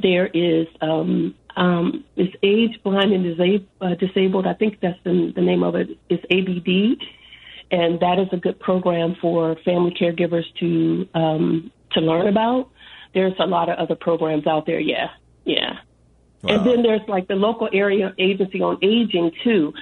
There 0.00 0.26
is 0.26 0.66
um, 0.80 1.34
um, 1.56 2.04
is 2.16 2.28
age 2.42 2.80
blind 2.82 3.12
and 3.12 3.24
disab- 3.24 3.66
uh, 3.80 3.94
disabled. 3.94 4.46
I 4.46 4.54
think 4.54 4.80
that's 4.80 4.98
the, 5.04 5.32
the 5.34 5.40
name 5.40 5.62
of 5.62 5.76
it. 5.76 5.90
Is 6.10 6.18
ABD, 6.30 6.98
and 7.70 8.00
that 8.00 8.18
is 8.18 8.28
a 8.32 8.36
good 8.36 8.58
program 8.58 9.16
for 9.20 9.56
family 9.64 9.94
caregivers 9.98 10.44
to 10.60 11.08
um, 11.14 11.70
to 11.92 12.00
learn 12.00 12.26
about 12.26 12.70
there's 13.14 13.34
a 13.38 13.46
lot 13.46 13.68
of 13.68 13.78
other 13.78 13.94
programs 13.94 14.46
out 14.46 14.66
there. 14.66 14.80
Yeah, 14.80 15.08
yeah. 15.44 15.78
Wow. 16.42 16.56
And 16.56 16.66
then 16.66 16.82
there's 16.82 17.00
like 17.08 17.26
the 17.26 17.36
local 17.36 17.68
area 17.72 18.12
agency 18.18 18.60
on 18.60 18.78
aging 18.82 19.30
too. 19.42 19.72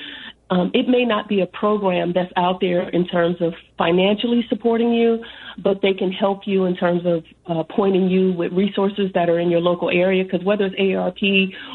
um, 0.52 0.70
it 0.74 0.86
may 0.86 1.06
not 1.06 1.28
be 1.28 1.40
a 1.40 1.46
program 1.46 2.12
that's 2.14 2.32
out 2.36 2.60
there 2.60 2.86
in 2.90 3.06
terms 3.06 3.36
of 3.40 3.54
financially 3.78 4.44
supporting 4.50 4.92
you, 4.92 5.24
but 5.56 5.80
they 5.80 5.94
can 5.94 6.12
help 6.12 6.40
you 6.44 6.66
in 6.66 6.76
terms 6.76 7.06
of 7.06 7.24
uh, 7.46 7.62
pointing 7.74 8.08
you 8.08 8.34
with 8.34 8.52
resources 8.52 9.10
that 9.14 9.30
are 9.30 9.38
in 9.38 9.50
your 9.50 9.60
local 9.60 9.88
area. 9.88 10.22
Because 10.22 10.44
whether 10.44 10.66
it's 10.66 10.76
ARP 10.78 11.22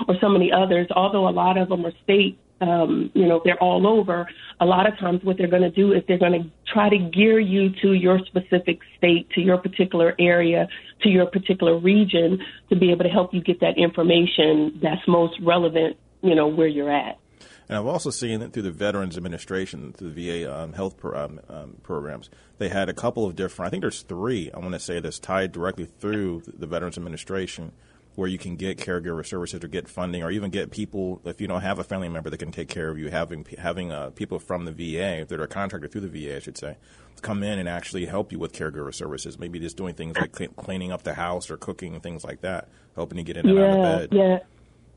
or 0.08 0.16
some 0.22 0.36
of 0.36 0.42
the 0.42 0.52
others, 0.52 0.86
although 0.96 1.28
a 1.28 1.32
lot 1.32 1.58
of 1.58 1.70
them 1.70 1.88
are 1.88 1.94
state 2.04 2.40
um, 2.62 3.12
you 3.14 3.28
know, 3.28 3.42
they're 3.44 3.62
all 3.62 3.88
over. 3.88 4.28
A 4.60 4.66
lot 4.66 4.88
of 4.88 4.98
times 4.98 5.24
what 5.24 5.38
they're 5.38 5.48
going 5.48 5.62
to 5.62 5.72
do 5.72 5.94
is 5.94 6.04
they're 6.08 6.18
going 6.18 6.44
to 6.44 6.50
try 6.72 6.90
to 6.90 6.98
gear 6.98 7.40
you 7.40 7.70
to 7.82 7.94
your 7.94 8.20
specific 8.26 8.80
state, 8.98 9.30
to 9.32 9.42
your 9.42 9.58
particular 9.58 10.16
area, 10.20 10.68
to 11.04 11.10
your 11.10 11.28
particular 11.28 11.78
region 11.78 12.40
to 12.70 12.76
be 12.76 12.92
able 12.92 13.04
to 13.04 13.10
help 13.10 13.34
you 13.34 13.42
get 13.42 13.60
that 13.60 13.78
information 13.78 14.80
that's 14.82 15.08
most 15.08 15.36
relevant, 15.42 15.98
you 16.22 16.36
know, 16.36 16.48
where 16.48 16.68
you're 16.68 16.92
at. 16.92 17.20
And 17.70 17.78
I've 17.78 17.86
also 17.86 18.10
seen 18.10 18.42
it 18.42 18.54
through 18.54 18.64
the 18.64 18.72
Veterans 18.72 19.18
Administration, 19.18 19.92
through 19.92 20.12
the 20.12 20.44
VA 20.44 20.58
um, 20.62 20.74
health 20.74 20.98
pro- 20.98 21.26
um, 21.26 21.40
um, 21.50 21.78
programs. 21.84 22.30
They 22.60 22.70
had 22.70 22.88
a 22.88 22.94
couple 22.94 23.26
of 23.26 23.36
different, 23.36 23.68
I 23.68 23.70
think 23.70 23.82
there's 23.82 24.04
three, 24.04 24.50
I 24.54 24.60
want 24.60 24.74
to 24.74 24.80
say, 24.80 25.00
that's 25.00 25.20
tied 25.20 25.52
directly 25.52 25.86
through 25.86 26.44
the 26.48 26.66
Veterans 26.66 26.98
Administration 26.98 27.74
where 28.18 28.28
you 28.28 28.40
can 28.40 28.56
get 28.56 28.80
caregiver 28.80 29.24
services 29.24 29.64
or 29.64 29.68
get 29.68 29.88
funding 29.88 30.24
or 30.24 30.32
even 30.32 30.50
get 30.50 30.72
people 30.72 31.22
if 31.24 31.40
you 31.40 31.48
don't 31.48 31.62
have 31.62 31.78
a 31.78 31.84
family 31.84 32.10
member 32.10 32.32
that 32.32 32.40
can 32.40 32.52
take 32.52 32.68
care 32.68 32.90
of 32.90 32.98
you 32.98 33.12
having 33.12 33.46
having 33.60 33.92
uh, 33.92 34.10
people 34.10 34.40
from 34.40 34.66
the 34.66 34.72
VA 34.72 35.24
that 35.24 35.40
are 35.40 35.46
contracted 35.46 35.92
through 35.92 36.02
the 36.02 36.08
VA 36.08 36.38
I 36.38 36.40
should 36.40 36.58
say 36.58 36.78
come 37.22 37.44
in 37.44 37.60
and 37.60 37.70
actually 37.70 38.06
help 38.06 38.32
you 38.32 38.40
with 38.40 38.54
caregiver 38.54 38.94
services. 38.94 39.38
Maybe 39.38 39.60
just 39.60 39.78
doing 39.78 39.94
things 39.94 40.18
like 40.18 40.34
cleaning 40.56 40.92
up 40.92 41.04
the 41.04 41.14
house 41.14 41.52
or 41.52 41.58
cooking 41.58 41.94
and 41.94 42.02
things 42.02 42.24
like 42.24 42.42
that 42.42 42.70
helping 42.96 43.20
you 43.20 43.24
get 43.24 43.38
in 43.38 43.48
and 43.48 43.56
yeah, 43.56 43.64
out 43.64 43.80
of 43.80 44.10
bed. 44.10 44.18
yeah. 44.18 44.40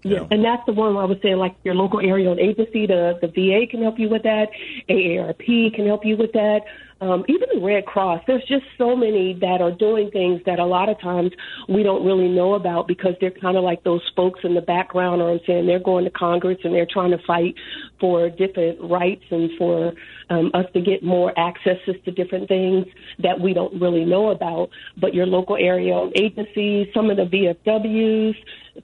Yeah, 0.03 0.27
and 0.31 0.43
that's 0.43 0.65
the 0.65 0.73
one 0.73 0.95
where 0.95 1.03
I 1.03 1.07
was 1.07 1.19
saying, 1.23 1.37
like 1.37 1.57
your 1.63 1.75
local 1.75 2.01
area 2.01 2.33
agency, 2.33 2.87
the 2.87 3.19
the 3.21 3.29
VA 3.29 3.67
can 3.71 3.83
help 3.83 3.99
you 3.99 4.09
with 4.09 4.23
that, 4.23 4.49
AARP 4.89 5.75
can 5.75 5.87
help 5.87 6.07
you 6.07 6.17
with 6.17 6.33
that, 6.33 6.63
um, 7.01 7.25
even 7.29 7.49
the 7.55 7.61
Red 7.61 7.87
Cross. 7.87 8.23
There's 8.27 8.45
just 8.47 8.65
so 8.77 8.95
many 8.95 9.35
that 9.41 9.61
are 9.61 9.73
doing 9.73 10.11
things 10.11 10.41
that 10.47 10.59
a 10.59 10.65
lot 10.65 10.89
of 10.89 11.01
times 11.01 11.33
we 11.69 11.83
don't 11.83 12.05
really 12.05 12.29
know 12.29 12.55
about 12.55 12.87
because 12.87 13.15
they're 13.21 13.31
kind 13.31 13.57
of 13.57 13.65
like 13.65 13.85
those 13.85 14.03
folks 14.15 14.41
in 14.45 14.55
the 14.55 14.61
background, 14.61 15.23
or 15.23 15.33
I'm 15.33 15.41
saying 15.47 15.67
they're 15.67 15.79
going 15.79 16.05
to 16.05 16.11
Congress 16.11 16.59
and 16.63 16.75
they're 16.75 16.89
trying 16.91 17.11
to 17.13 17.19
fight 17.27 17.55
for 17.99 18.29
different 18.29 18.81
rights 18.83 19.25
and 19.31 19.51
for 19.57 19.93
um, 20.29 20.51
us 20.53 20.67
to 20.75 20.81
get 20.81 21.03
more 21.03 21.37
accesses 21.39 21.97
to 22.05 22.11
different 22.11 22.49
things 22.49 22.87
that 23.19 23.41
we 23.41 23.55
don't 23.55 23.81
really 23.81 24.05
know 24.05 24.31
about. 24.31 24.71
But 24.97 25.15
your 25.15 25.27
local 25.27 25.57
area 25.57 26.09
agencies, 26.15 26.89
some 26.95 27.11
of 27.11 27.17
the 27.17 27.25
VFWs 27.25 28.35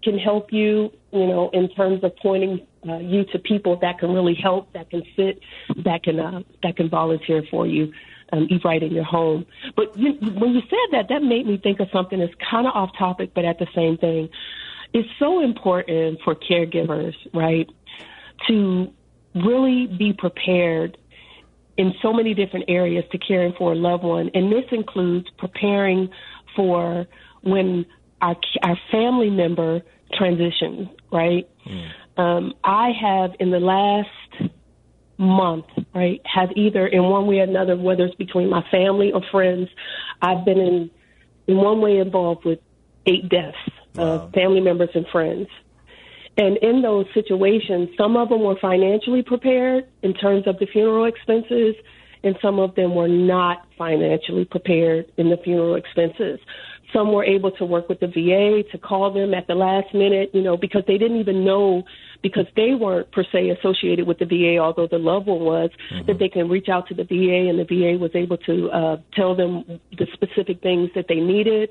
can 0.02 0.18
help 0.18 0.52
you, 0.52 0.90
you 1.12 1.26
know, 1.26 1.50
in 1.52 1.68
terms 1.70 2.02
of 2.02 2.16
pointing 2.16 2.66
uh, 2.88 2.98
you 2.98 3.24
to 3.32 3.38
people 3.38 3.78
that 3.80 3.98
can 3.98 4.12
really 4.12 4.34
help, 4.34 4.72
that 4.72 4.90
can 4.90 5.02
sit, 5.16 5.40
that 5.84 6.02
can 6.02 6.20
uh, 6.20 6.40
that 6.62 6.76
can 6.76 6.88
volunteer 6.88 7.42
for 7.50 7.66
you. 7.66 7.92
Um, 8.32 8.48
eat 8.50 8.62
right 8.64 8.82
in 8.82 8.90
your 8.90 9.04
home. 9.04 9.46
But 9.76 9.96
you, 9.96 10.14
when 10.14 10.50
you 10.50 10.60
said 10.62 10.88
that, 10.90 11.06
that 11.10 11.22
made 11.22 11.46
me 11.46 11.58
think 11.62 11.78
of 11.78 11.86
something 11.92 12.18
that's 12.18 12.32
kind 12.50 12.66
of 12.66 12.72
off 12.74 12.90
topic, 12.98 13.30
but 13.36 13.44
at 13.44 13.60
the 13.60 13.68
same 13.72 13.98
thing. 13.98 14.28
It's 14.92 15.08
so 15.20 15.44
important 15.44 16.18
for 16.24 16.34
caregivers, 16.34 17.14
right, 17.32 17.68
to 18.48 18.92
really 19.32 19.86
be 19.86 20.12
prepared 20.12 20.98
in 21.76 21.94
so 22.02 22.12
many 22.12 22.34
different 22.34 22.64
areas 22.68 23.04
to 23.12 23.18
caring 23.18 23.52
for 23.56 23.72
a 23.72 23.74
loved 23.76 24.02
one, 24.02 24.30
and 24.34 24.50
this 24.50 24.64
includes 24.72 25.26
preparing 25.38 26.08
for 26.54 27.06
when 27.42 27.86
our 28.20 28.36
our 28.62 28.78
family 28.90 29.30
member 29.30 29.82
transitions, 30.14 30.88
right? 31.12 31.48
Mm. 31.66 31.88
Um, 32.16 32.54
I 32.64 32.90
have 33.00 33.32
in 33.38 33.50
the 33.50 33.60
last 33.60 34.52
month, 35.18 35.66
right, 35.94 36.20
have 36.24 36.50
either 36.56 36.86
in 36.86 37.02
one 37.04 37.26
way 37.26 37.40
or 37.40 37.44
another, 37.44 37.76
whether 37.76 38.04
it's 38.04 38.14
between 38.16 38.50
my 38.50 38.62
family 38.70 39.12
or 39.12 39.22
friends, 39.30 39.68
I've 40.20 40.44
been 40.44 40.58
in 40.58 40.90
in 41.46 41.56
one 41.56 41.80
way 41.80 41.98
involved 41.98 42.44
with 42.44 42.58
eight 43.06 43.28
deaths 43.28 43.56
wow. 43.94 44.04
of 44.04 44.32
family 44.32 44.60
members 44.60 44.90
and 44.94 45.06
friends. 45.08 45.48
And 46.38 46.58
in 46.58 46.82
those 46.82 47.06
situations, 47.14 47.90
some 47.96 48.16
of 48.16 48.28
them 48.28 48.42
were 48.42 48.56
financially 48.60 49.22
prepared 49.22 49.86
in 50.02 50.12
terms 50.12 50.46
of 50.46 50.58
the 50.58 50.66
funeral 50.66 51.06
expenses, 51.06 51.76
and 52.22 52.36
some 52.42 52.58
of 52.58 52.74
them 52.74 52.94
were 52.94 53.08
not 53.08 53.66
financially 53.78 54.44
prepared 54.44 55.10
in 55.16 55.30
the 55.30 55.38
funeral 55.38 55.76
expenses. 55.76 56.38
Some 56.92 57.12
were 57.12 57.24
able 57.24 57.50
to 57.52 57.64
work 57.64 57.88
with 57.88 58.00
the 58.00 58.06
VA 58.06 58.62
to 58.70 58.78
call 58.78 59.12
them 59.12 59.34
at 59.34 59.46
the 59.46 59.54
last 59.54 59.92
minute, 59.92 60.30
you 60.32 60.42
know, 60.42 60.56
because 60.56 60.82
they 60.86 60.98
didn't 60.98 61.18
even 61.18 61.44
know 61.44 61.82
because 62.22 62.46
they 62.56 62.74
weren't 62.74 63.10
per 63.12 63.24
se 63.30 63.50
associated 63.50 64.06
with 64.06 64.18
the 64.18 64.24
VA, 64.24 64.58
although 64.58 64.88
the 64.90 64.98
loved 64.98 65.26
one 65.26 65.40
was, 65.40 65.70
mm-hmm. 65.92 66.06
that 66.06 66.18
they 66.18 66.28
can 66.28 66.48
reach 66.48 66.68
out 66.68 66.88
to 66.88 66.94
the 66.94 67.04
VA 67.04 67.48
and 67.50 67.58
the 67.58 67.64
VA 67.64 67.98
was 67.98 68.10
able 68.14 68.38
to 68.38 68.70
uh, 68.70 68.96
tell 69.14 69.34
them 69.36 69.64
the 69.98 70.06
specific 70.14 70.62
things 70.62 70.90
that 70.94 71.06
they 71.08 71.16
needed 71.16 71.70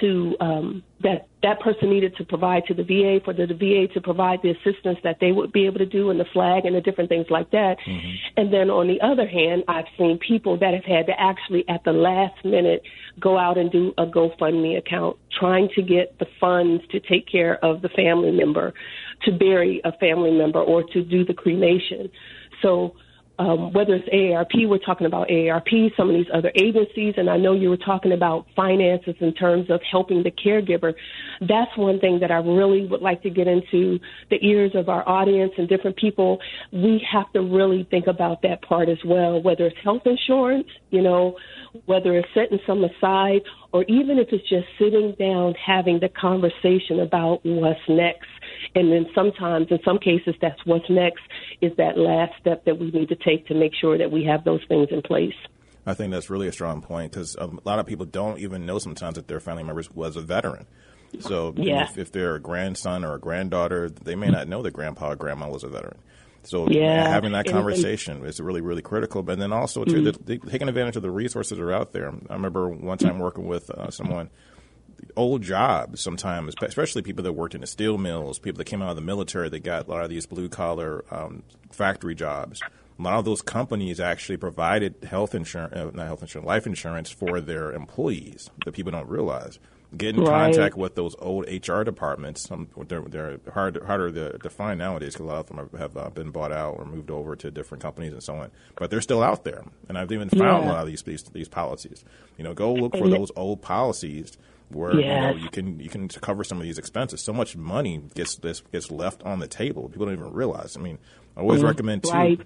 to 0.00 0.36
um, 0.40 0.82
that 1.02 1.28
that 1.42 1.60
person 1.60 1.88
needed 1.88 2.16
to 2.16 2.24
provide 2.24 2.64
to 2.66 2.74
the 2.74 2.82
VA 2.82 3.20
for 3.24 3.32
the, 3.32 3.46
the, 3.46 3.54
VA 3.54 3.92
to 3.94 4.00
provide 4.00 4.40
the 4.42 4.50
assistance 4.50 4.98
that 5.04 5.18
they 5.20 5.30
would 5.30 5.52
be 5.52 5.66
able 5.66 5.78
to 5.78 5.86
do 5.86 6.10
and 6.10 6.18
the 6.18 6.24
flag 6.32 6.64
and 6.64 6.74
the 6.74 6.80
different 6.80 7.08
things 7.08 7.26
like 7.30 7.50
that. 7.52 7.76
Mm-hmm. 7.86 8.10
And 8.36 8.52
then 8.52 8.70
on 8.70 8.88
the 8.88 9.00
other 9.00 9.26
hand, 9.26 9.62
I've 9.68 9.84
seen 9.96 10.18
people 10.18 10.58
that 10.58 10.74
have 10.74 10.84
had 10.84 11.06
to 11.06 11.12
actually 11.18 11.64
at 11.68 11.84
the 11.84 11.92
last 11.92 12.44
minute 12.44 12.82
go 13.20 13.38
out 13.38 13.56
and 13.56 13.70
do 13.70 13.92
a 13.98 14.06
GoFundMe 14.06 14.76
account 14.76 15.16
trying 15.38 15.68
to 15.76 15.82
get 15.82 16.18
the 16.18 16.26
funds 16.40 16.82
to 16.90 16.98
take 16.98 17.28
care 17.30 17.64
of 17.64 17.80
the 17.80 17.88
family 17.90 18.32
member, 18.32 18.74
to 19.26 19.32
bury 19.32 19.80
a 19.84 19.92
family 19.92 20.32
member 20.32 20.60
or 20.60 20.82
to 20.92 21.04
do 21.04 21.24
the 21.24 21.34
cremation. 21.34 22.10
So 22.62 22.94
um, 23.38 23.72
whether 23.72 23.94
it's 23.94 24.08
AARP, 24.08 24.68
we're 24.68 24.78
talking 24.78 25.06
about 25.06 25.28
AARP, 25.28 25.96
some 25.96 26.10
of 26.10 26.16
these 26.16 26.26
other 26.34 26.50
agencies, 26.56 27.14
and 27.16 27.30
I 27.30 27.36
know 27.36 27.54
you 27.54 27.70
were 27.70 27.76
talking 27.76 28.12
about 28.12 28.46
finances 28.56 29.14
in 29.20 29.32
terms 29.34 29.70
of 29.70 29.80
helping 29.88 30.24
the 30.24 30.32
caregiver. 30.32 30.92
That's 31.40 31.70
one 31.76 32.00
thing 32.00 32.18
that 32.20 32.32
I 32.32 32.36
really 32.36 32.86
would 32.86 33.00
like 33.00 33.22
to 33.22 33.30
get 33.30 33.46
into 33.46 34.00
the 34.30 34.44
ears 34.44 34.72
of 34.74 34.88
our 34.88 35.08
audience 35.08 35.52
and 35.56 35.68
different 35.68 35.96
people. 35.96 36.38
We 36.72 37.04
have 37.12 37.32
to 37.32 37.40
really 37.40 37.86
think 37.90 38.08
about 38.08 38.42
that 38.42 38.62
part 38.62 38.88
as 38.88 38.98
well, 39.04 39.40
whether 39.40 39.66
it's 39.66 39.76
health 39.84 40.02
insurance, 40.04 40.66
you 40.90 41.02
know, 41.02 41.36
whether 41.86 42.16
it's 42.16 42.28
setting 42.34 42.58
some 42.66 42.82
aside, 42.82 43.42
or 43.72 43.84
even 43.84 44.18
if 44.18 44.28
it's 44.32 44.48
just 44.48 44.66
sitting 44.78 45.14
down 45.18 45.54
having 45.54 46.00
the 46.00 46.08
conversation 46.08 47.00
about 47.00 47.40
what's 47.44 47.80
next 47.88 48.26
and 48.74 48.92
then 48.92 49.06
sometimes, 49.14 49.68
in 49.70 49.78
some 49.84 49.98
cases, 49.98 50.34
that's 50.40 50.64
what's 50.64 50.88
next 50.88 51.22
is 51.60 51.72
that 51.76 51.98
last 51.98 52.32
step 52.40 52.64
that 52.64 52.78
we 52.78 52.90
need 52.90 53.08
to 53.08 53.16
take 53.16 53.46
to 53.48 53.54
make 53.54 53.72
sure 53.74 53.98
that 53.98 54.10
we 54.10 54.24
have 54.24 54.44
those 54.44 54.60
things 54.68 54.88
in 54.90 55.02
place. 55.02 55.34
I 55.86 55.94
think 55.94 56.12
that's 56.12 56.28
really 56.28 56.48
a 56.48 56.52
strong 56.52 56.82
point 56.82 57.12
because 57.12 57.34
a 57.36 57.48
lot 57.64 57.78
of 57.78 57.86
people 57.86 58.04
don't 58.04 58.38
even 58.40 58.66
know 58.66 58.78
sometimes 58.78 59.14
that 59.14 59.26
their 59.26 59.40
family 59.40 59.62
members 59.62 59.90
was 59.90 60.16
a 60.16 60.20
veteran. 60.20 60.66
So 61.20 61.54
yeah. 61.56 61.84
if, 61.84 61.96
if 61.96 62.12
they're 62.12 62.34
a 62.34 62.40
grandson 62.40 63.04
or 63.04 63.14
a 63.14 63.18
granddaughter, 63.18 63.88
they 63.88 64.14
may 64.14 64.28
not 64.28 64.48
know 64.48 64.62
that 64.62 64.72
grandpa 64.72 65.12
or 65.12 65.16
grandma 65.16 65.48
was 65.48 65.64
a 65.64 65.68
veteran. 65.68 65.98
So 66.42 66.68
yeah. 66.68 67.08
having 67.08 67.32
that 67.32 67.46
conversation 67.46 68.24
is 68.24 68.40
really, 68.40 68.60
really 68.60 68.82
critical. 68.82 69.22
But 69.22 69.38
then 69.38 69.52
also 69.52 69.84
too, 69.84 70.02
mm-hmm. 70.02 70.24
the, 70.24 70.38
the, 70.38 70.50
taking 70.50 70.68
advantage 70.68 70.96
of 70.96 71.02
the 71.02 71.10
resources 71.10 71.58
that 71.58 71.64
are 71.64 71.72
out 71.72 71.92
there. 71.92 72.12
I 72.28 72.34
remember 72.34 72.68
one 72.68 72.98
time 72.98 73.18
working 73.18 73.46
with 73.46 73.70
uh, 73.70 73.90
someone 73.90 74.30
old 75.16 75.42
jobs 75.42 76.00
sometimes, 76.00 76.54
especially 76.62 77.02
people 77.02 77.24
that 77.24 77.32
worked 77.32 77.54
in 77.54 77.60
the 77.60 77.66
steel 77.66 77.98
mills, 77.98 78.38
people 78.38 78.58
that 78.58 78.64
came 78.64 78.82
out 78.82 78.90
of 78.90 78.96
the 78.96 79.02
military 79.02 79.48
that 79.48 79.60
got 79.60 79.86
a 79.86 79.90
lot 79.90 80.04
of 80.04 80.10
these 80.10 80.26
blue 80.26 80.48
collar 80.48 81.04
um, 81.10 81.42
factory 81.70 82.14
jobs. 82.14 82.60
A 82.98 83.02
lot 83.02 83.18
of 83.18 83.24
those 83.24 83.42
companies 83.42 84.00
actually 84.00 84.38
provided 84.38 84.96
health 85.04 85.34
insurance, 85.34 85.74
uh, 85.74 85.90
not 85.94 86.06
health 86.06 86.22
insurance, 86.22 86.46
life 86.46 86.66
insurance 86.66 87.10
for 87.10 87.40
their 87.40 87.72
employees 87.72 88.50
that 88.64 88.72
people 88.72 88.90
don't 88.90 89.08
realize. 89.08 89.58
Get 89.96 90.16
in 90.16 90.20
right. 90.22 90.52
contact 90.52 90.76
with 90.76 90.96
those 90.96 91.16
old 91.18 91.46
HR 91.50 91.82
departments. 91.82 92.50
Um, 92.50 92.68
they're, 92.88 93.00
they're 93.00 93.40
hard, 93.54 93.82
harder 93.82 94.12
to, 94.12 94.38
to 94.38 94.50
find 94.50 94.78
nowadays 94.78 95.14
because 95.14 95.24
a 95.24 95.28
lot 95.28 95.38
of 95.38 95.46
them 95.46 95.70
have, 95.78 95.96
uh, 95.96 96.10
been 96.10 96.30
bought 96.30 96.52
out 96.52 96.76
or 96.78 96.84
moved 96.84 97.10
over 97.10 97.34
to 97.36 97.50
different 97.50 97.82
companies 97.82 98.12
and 98.12 98.22
so 98.22 98.36
on. 98.36 98.50
But 98.76 98.90
they're 98.90 99.00
still 99.00 99.22
out 99.22 99.44
there, 99.44 99.64
and 99.88 99.96
I've 99.96 100.12
even 100.12 100.28
found 100.28 100.64
yeah. 100.64 100.70
a 100.70 100.72
lot 100.72 100.80
of 100.82 100.88
these, 100.88 101.02
these 101.02 101.22
these 101.32 101.48
policies. 101.48 102.04
You 102.36 102.44
know, 102.44 102.52
go 102.52 102.74
look 102.74 102.96
for 102.96 103.08
those 103.08 103.30
old 103.34 103.62
policies 103.62 104.36
where 104.70 104.94
yes. 104.94 105.06
you 105.06 105.20
know 105.38 105.44
you 105.44 105.50
can 105.50 105.80
you 105.80 105.88
can 105.88 106.08
cover 106.08 106.44
some 106.44 106.58
of 106.58 106.64
these 106.64 106.78
expenses. 106.78 107.24
So 107.24 107.32
much 107.32 107.56
money 107.56 108.02
gets 108.14 108.36
this 108.36 108.60
gets 108.60 108.90
left 108.90 109.22
on 109.22 109.38
the 109.38 109.48
table. 109.48 109.88
People 109.88 110.06
don't 110.06 110.14
even 110.14 110.32
realize. 110.32 110.76
I 110.76 110.80
mean, 110.80 110.98
I 111.36 111.40
always 111.40 111.60
mm-hmm. 111.60 111.68
recommend 111.68 112.04
too. 112.04 112.10
Right. 112.10 112.40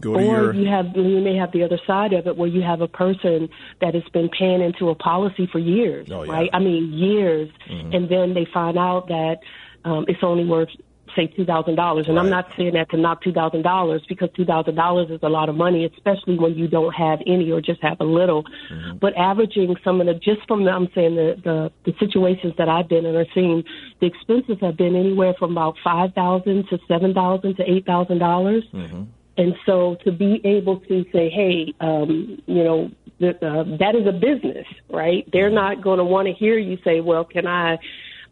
Go 0.00 0.14
or 0.14 0.22
your, 0.22 0.54
you 0.54 0.68
have 0.68 0.96
you 0.96 1.20
may 1.20 1.36
have 1.36 1.52
the 1.52 1.62
other 1.62 1.78
side 1.86 2.12
of 2.12 2.26
it 2.26 2.36
where 2.36 2.48
you 2.48 2.62
have 2.62 2.80
a 2.80 2.88
person 2.88 3.48
that 3.80 3.94
has 3.94 4.04
been 4.12 4.28
paying 4.28 4.62
into 4.62 4.88
a 4.88 4.94
policy 4.94 5.48
for 5.50 5.58
years, 5.58 6.08
oh, 6.10 6.22
yeah. 6.22 6.32
right? 6.32 6.50
I 6.52 6.58
mean 6.58 6.92
years, 6.92 7.50
mm-hmm. 7.70 7.92
and 7.92 8.08
then 8.08 8.34
they 8.34 8.46
find 8.52 8.78
out 8.78 9.08
that 9.08 9.38
um, 9.84 10.04
it's 10.08 10.22
only 10.22 10.44
worth 10.44 10.70
say 11.16 11.26
two 11.26 11.44
thousand 11.44 11.76
dollars. 11.76 12.06
And 12.08 12.16
right. 12.16 12.24
I'm 12.24 12.30
not 12.30 12.46
saying 12.56 12.74
that 12.74 12.90
to 12.90 12.96
knock 12.96 13.22
two 13.22 13.32
thousand 13.32 13.62
dollars 13.62 14.02
because 14.08 14.30
two 14.36 14.44
thousand 14.44 14.74
dollars 14.74 15.10
is 15.10 15.20
a 15.22 15.28
lot 15.28 15.48
of 15.48 15.56
money, 15.56 15.84
especially 15.84 16.38
when 16.38 16.54
you 16.54 16.68
don't 16.68 16.92
have 16.94 17.20
any 17.26 17.50
or 17.50 17.60
just 17.60 17.82
have 17.82 18.00
a 18.00 18.04
little. 18.04 18.44
Mm-hmm. 18.70 18.98
But 18.98 19.16
averaging 19.16 19.76
some 19.84 20.00
of 20.00 20.06
the 20.06 20.14
just 20.14 20.46
from 20.48 20.64
the, 20.64 20.70
I'm 20.70 20.88
saying 20.94 21.16
the, 21.16 21.36
the 21.42 21.72
the 21.84 21.98
situations 21.98 22.54
that 22.58 22.68
I've 22.68 22.88
been 22.88 23.04
in 23.06 23.14
or 23.14 23.26
seen, 23.34 23.64
the 24.00 24.06
expenses 24.06 24.58
have 24.60 24.76
been 24.76 24.96
anywhere 24.96 25.34
from 25.38 25.52
about 25.52 25.76
five 25.82 26.12
thousand 26.14 26.68
to 26.70 26.78
seven 26.88 27.14
thousand 27.14 27.56
to 27.56 27.70
eight 27.70 27.86
thousand 27.86 28.18
dollars. 28.18 28.64
And 29.36 29.54
so 29.64 29.96
to 30.04 30.12
be 30.12 30.40
able 30.44 30.80
to 30.80 31.04
say, 31.12 31.30
hey, 31.30 31.74
um, 31.80 32.42
you 32.46 32.64
know, 32.64 32.90
uh, 33.22 33.64
that 33.78 33.94
is 33.94 34.06
a 34.06 34.12
business, 34.12 34.66
right? 34.90 35.28
They're 35.32 35.46
mm-hmm. 35.46 35.54
not 35.54 35.82
going 35.82 35.98
to 35.98 36.04
want 36.04 36.28
to 36.28 36.34
hear 36.34 36.58
you 36.58 36.78
say, 36.84 37.00
well, 37.00 37.24
can 37.24 37.46
I 37.46 37.78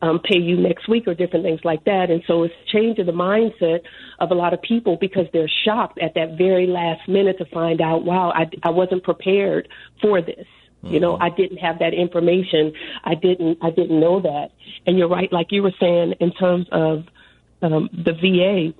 um, 0.02 0.20
pay 0.20 0.38
you 0.38 0.56
next 0.56 0.88
week 0.88 1.06
or 1.06 1.14
different 1.14 1.44
things 1.44 1.60
like 1.64 1.84
that. 1.84 2.10
And 2.10 2.22
so 2.26 2.42
it's 2.44 2.54
changing 2.72 3.06
the 3.06 3.12
mindset 3.12 3.80
of 4.18 4.30
a 4.30 4.34
lot 4.34 4.54
of 4.54 4.62
people 4.62 4.96
because 4.96 5.26
they're 5.32 5.50
shocked 5.64 5.98
at 6.00 6.14
that 6.14 6.38
very 6.38 6.66
last 6.66 7.08
minute 7.08 7.38
to 7.38 7.44
find 7.46 7.80
out, 7.80 8.04
wow, 8.04 8.32
I, 8.34 8.50
I 8.62 8.70
wasn't 8.70 9.04
prepared 9.04 9.68
for 10.00 10.22
this. 10.22 10.46
Mm-hmm. 10.82 10.94
You 10.94 11.00
know, 11.00 11.14
mm-hmm. 11.14 11.22
I 11.22 11.30
didn't 11.30 11.58
have 11.58 11.80
that 11.80 11.92
information. 11.92 12.72
I 13.04 13.14
didn't, 13.14 13.58
I 13.62 13.70
didn't 13.70 14.00
know 14.00 14.20
that. 14.20 14.52
And 14.86 14.98
you're 14.98 15.08
right, 15.08 15.30
like 15.32 15.48
you 15.52 15.62
were 15.62 15.74
saying, 15.78 16.14
in 16.20 16.32
terms 16.32 16.66
of 16.72 17.04
um, 17.62 17.90
the 17.92 18.12
VA 18.12 18.74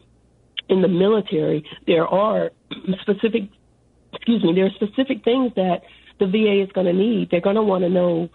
in 0.71 0.83
the 0.83 0.89
military, 0.89 1.65
there 1.87 2.07
are 2.07 2.51
specific, 3.01 3.43
excuse 4.13 4.43
me, 4.43 4.55
there 4.55 4.67
are 4.67 4.71
specific 4.71 5.25
things 5.25 5.53
that 5.57 5.83
the 6.19 6.27
VA 6.27 6.63
is 6.63 6.71
going 6.73 6.87
to 6.87 6.93
need. 6.93 7.29
They're 7.31 7.41
going 7.41 7.57
to 7.57 7.63
want 7.63 7.83
to 7.85 7.91
know 7.91 8.29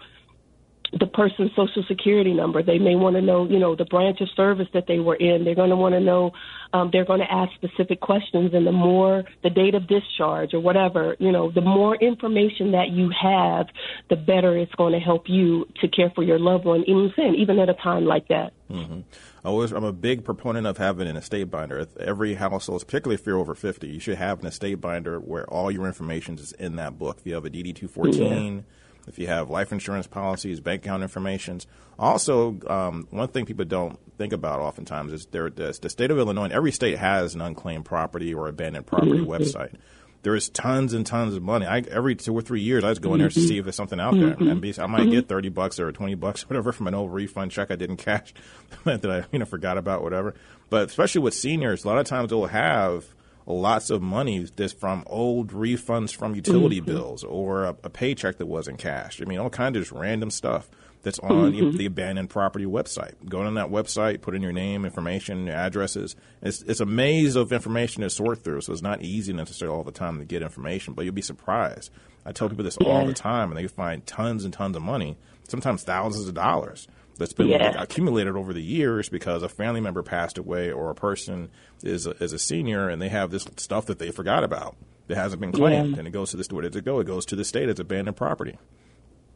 the 0.92 1.06
person's 1.06 1.50
social 1.56 1.82
security 1.88 2.32
number. 2.32 2.62
They 2.62 2.78
may 2.78 2.94
want 2.94 3.16
to 3.16 3.22
know, 3.22 3.46
you 3.48 3.58
know, 3.58 3.74
the 3.74 3.84
branch 3.84 4.20
of 4.20 4.28
service 4.36 4.68
that 4.74 4.86
they 4.86 4.98
were 4.98 5.16
in. 5.16 5.44
They're 5.44 5.54
going 5.54 5.70
to 5.70 5.76
want 5.76 5.94
to 5.94 6.00
know, 6.00 6.32
um, 6.72 6.90
they're 6.92 7.04
going 7.04 7.20
to 7.20 7.30
ask 7.30 7.52
specific 7.54 8.00
questions. 8.00 8.52
And 8.54 8.66
the 8.66 8.72
more 8.72 9.24
the 9.42 9.50
date 9.50 9.74
of 9.74 9.86
discharge 9.86 10.54
or 10.54 10.60
whatever, 10.60 11.16
you 11.18 11.32
know, 11.32 11.50
the 11.50 11.60
more 11.60 11.96
information 11.96 12.72
that 12.72 12.90
you 12.90 13.10
have, 13.20 13.66
the 14.10 14.16
better 14.16 14.56
it's 14.56 14.74
going 14.74 14.92
to 14.92 15.00
help 15.00 15.28
you 15.28 15.66
to 15.80 15.88
care 15.88 16.10
for 16.14 16.22
your 16.22 16.38
loved 16.38 16.64
one, 16.64 16.82
even 16.82 17.12
then, 17.16 17.34
even 17.34 17.58
at 17.58 17.68
a 17.68 17.74
time 17.74 18.04
like 18.04 18.28
that. 18.28 18.52
Mm-hmm. 18.70 19.00
Always, 19.44 19.70
I'm 19.70 19.84
a 19.84 19.92
big 19.92 20.24
proponent 20.24 20.66
of 20.66 20.76
having 20.76 21.06
an 21.06 21.16
estate 21.16 21.44
binder. 21.44 21.86
Every 22.00 22.34
household, 22.34 22.84
particularly 22.84 23.14
if 23.14 23.26
you're 23.26 23.38
over 23.38 23.54
50, 23.54 23.86
you 23.86 24.00
should 24.00 24.18
have 24.18 24.40
an 24.40 24.46
estate 24.46 24.80
binder 24.80 25.20
where 25.20 25.48
all 25.48 25.70
your 25.70 25.86
information 25.86 26.34
is 26.34 26.52
in 26.52 26.76
that 26.76 26.98
book. 26.98 27.18
If 27.20 27.26
you 27.26 27.34
have 27.34 27.44
a 27.44 27.50
DD 27.50 27.74
214, 27.74 28.56
yeah 28.56 28.62
if 29.06 29.18
you 29.18 29.26
have 29.26 29.50
life 29.50 29.72
insurance 29.72 30.06
policies, 30.06 30.60
bank 30.60 30.84
account 30.84 31.02
informations. 31.02 31.66
Also, 31.98 32.58
um, 32.66 33.06
one 33.10 33.28
thing 33.28 33.46
people 33.46 33.64
don't 33.64 33.98
think 34.18 34.32
about 34.32 34.60
oftentimes 34.60 35.12
is 35.12 35.26
there, 35.26 35.48
the, 35.48 35.76
the 35.80 35.88
state 35.88 36.10
of 36.10 36.18
Illinois, 36.18 36.44
and 36.44 36.52
every 36.52 36.72
state 36.72 36.98
has 36.98 37.34
an 37.34 37.40
unclaimed 37.40 37.84
property 37.84 38.34
or 38.34 38.48
abandoned 38.48 38.86
property 38.86 39.12
mm-hmm. 39.12 39.30
website. 39.30 39.74
There 40.22 40.34
is 40.34 40.48
tons 40.48 40.92
and 40.92 41.06
tons 41.06 41.36
of 41.36 41.42
money. 41.42 41.66
I, 41.66 41.80
every 41.80 42.16
two 42.16 42.34
or 42.34 42.42
three 42.42 42.60
years, 42.60 42.82
I 42.82 42.90
just 42.90 43.00
go 43.00 43.14
in 43.14 43.20
there 43.20 43.28
to 43.28 43.40
see 43.40 43.58
if 43.58 43.64
there's 43.64 43.76
something 43.76 44.00
out 44.00 44.14
there, 44.14 44.30
mm-hmm. 44.30 44.48
and 44.48 44.60
be, 44.60 44.74
I 44.76 44.86
might 44.86 45.02
mm-hmm. 45.02 45.10
get 45.12 45.28
thirty 45.28 45.50
bucks 45.50 45.78
or 45.78 45.92
twenty 45.92 46.16
bucks, 46.16 46.48
whatever, 46.50 46.72
from 46.72 46.88
an 46.88 46.94
old 46.94 47.12
refund 47.12 47.52
check 47.52 47.70
I 47.70 47.76
didn't 47.76 47.98
cash 47.98 48.34
that 48.84 49.08
I 49.08 49.24
you 49.30 49.38
know 49.38 49.44
forgot 49.44 49.78
about, 49.78 50.02
whatever. 50.02 50.34
But 50.68 50.88
especially 50.88 51.20
with 51.20 51.34
seniors, 51.34 51.84
a 51.84 51.88
lot 51.88 51.98
of 51.98 52.06
times 52.06 52.30
they'll 52.30 52.46
have 52.46 53.04
lots 53.46 53.90
of 53.90 54.02
money 54.02 54.46
just 54.56 54.78
from 54.78 55.04
old 55.06 55.52
refunds 55.52 56.14
from 56.14 56.34
utility 56.34 56.80
mm-hmm. 56.80 56.86
bills 56.86 57.24
or 57.24 57.64
a, 57.64 57.76
a, 57.84 57.90
paycheck 57.90 58.38
that 58.38 58.46
wasn't 58.46 58.78
cashed. 58.78 59.22
I 59.22 59.24
mean, 59.24 59.38
all 59.38 59.50
kinds 59.50 59.76
of 59.76 59.82
just 59.82 59.92
random 59.92 60.30
stuff 60.30 60.68
that's 61.02 61.20
on 61.20 61.52
mm-hmm. 61.52 61.70
the, 61.70 61.78
the, 61.78 61.86
abandoned 61.86 62.28
property 62.28 62.64
website. 62.64 63.14
Go 63.28 63.42
on 63.42 63.54
that 63.54 63.68
website, 63.68 64.20
put 64.20 64.34
in 64.34 64.42
your 64.42 64.52
name, 64.52 64.84
information, 64.84 65.46
your 65.46 65.54
addresses. 65.54 66.16
It's, 66.42 66.62
it's 66.62 66.80
a 66.80 66.86
maze 66.86 67.36
of 67.36 67.52
information 67.52 68.02
to 68.02 68.10
sort 68.10 68.42
through, 68.42 68.62
so 68.62 68.72
it's 68.72 68.82
not 68.82 69.02
easy 69.02 69.32
necessarily 69.32 69.76
all 69.76 69.84
the 69.84 69.92
time 69.92 70.18
to 70.18 70.24
get 70.24 70.42
information, 70.42 70.94
but 70.94 71.04
you'll 71.04 71.14
be 71.14 71.22
surprised. 71.22 71.90
I 72.24 72.32
tell 72.32 72.48
people 72.48 72.64
this 72.64 72.76
yeah. 72.80 72.88
all 72.88 73.06
the 73.06 73.14
time, 73.14 73.52
and 73.52 73.56
they 73.56 73.68
find 73.68 74.04
tons 74.04 74.44
and 74.44 74.52
tons 74.52 74.76
of 74.76 74.82
money, 74.82 75.16
sometimes 75.46 75.84
thousands 75.84 76.26
of 76.26 76.34
dollars 76.34 76.88
that's 77.16 77.32
been 77.32 77.48
yeah. 77.48 77.80
accumulated 77.80 78.36
over 78.36 78.52
the 78.52 78.62
years 78.62 79.08
because 79.08 79.42
a 79.42 79.48
family 79.48 79.80
member 79.80 80.02
passed 80.02 80.38
away 80.38 80.70
or 80.70 80.90
a 80.90 80.94
person 80.94 81.50
is 81.82 82.06
a, 82.06 82.10
is 82.22 82.32
a 82.32 82.38
senior 82.38 82.88
and 82.88 83.00
they 83.00 83.08
have 83.08 83.30
this 83.30 83.46
stuff 83.56 83.86
that 83.86 83.98
they 83.98 84.10
forgot 84.10 84.44
about 84.44 84.76
that 85.08 85.16
hasn't 85.16 85.40
been 85.40 85.52
claimed 85.52 85.92
yeah. 85.92 85.98
and 85.98 86.08
it 86.08 86.10
goes 86.10 86.30
to 86.30 86.36
the 86.36 86.54
where 86.54 86.62
did 86.62 86.76
it 86.76 86.84
go? 86.84 87.00
It 87.00 87.06
goes 87.06 87.26
to 87.26 87.36
the 87.36 87.44
state 87.44 87.68
as 87.68 87.78
abandoned 87.78 88.16
property. 88.16 88.58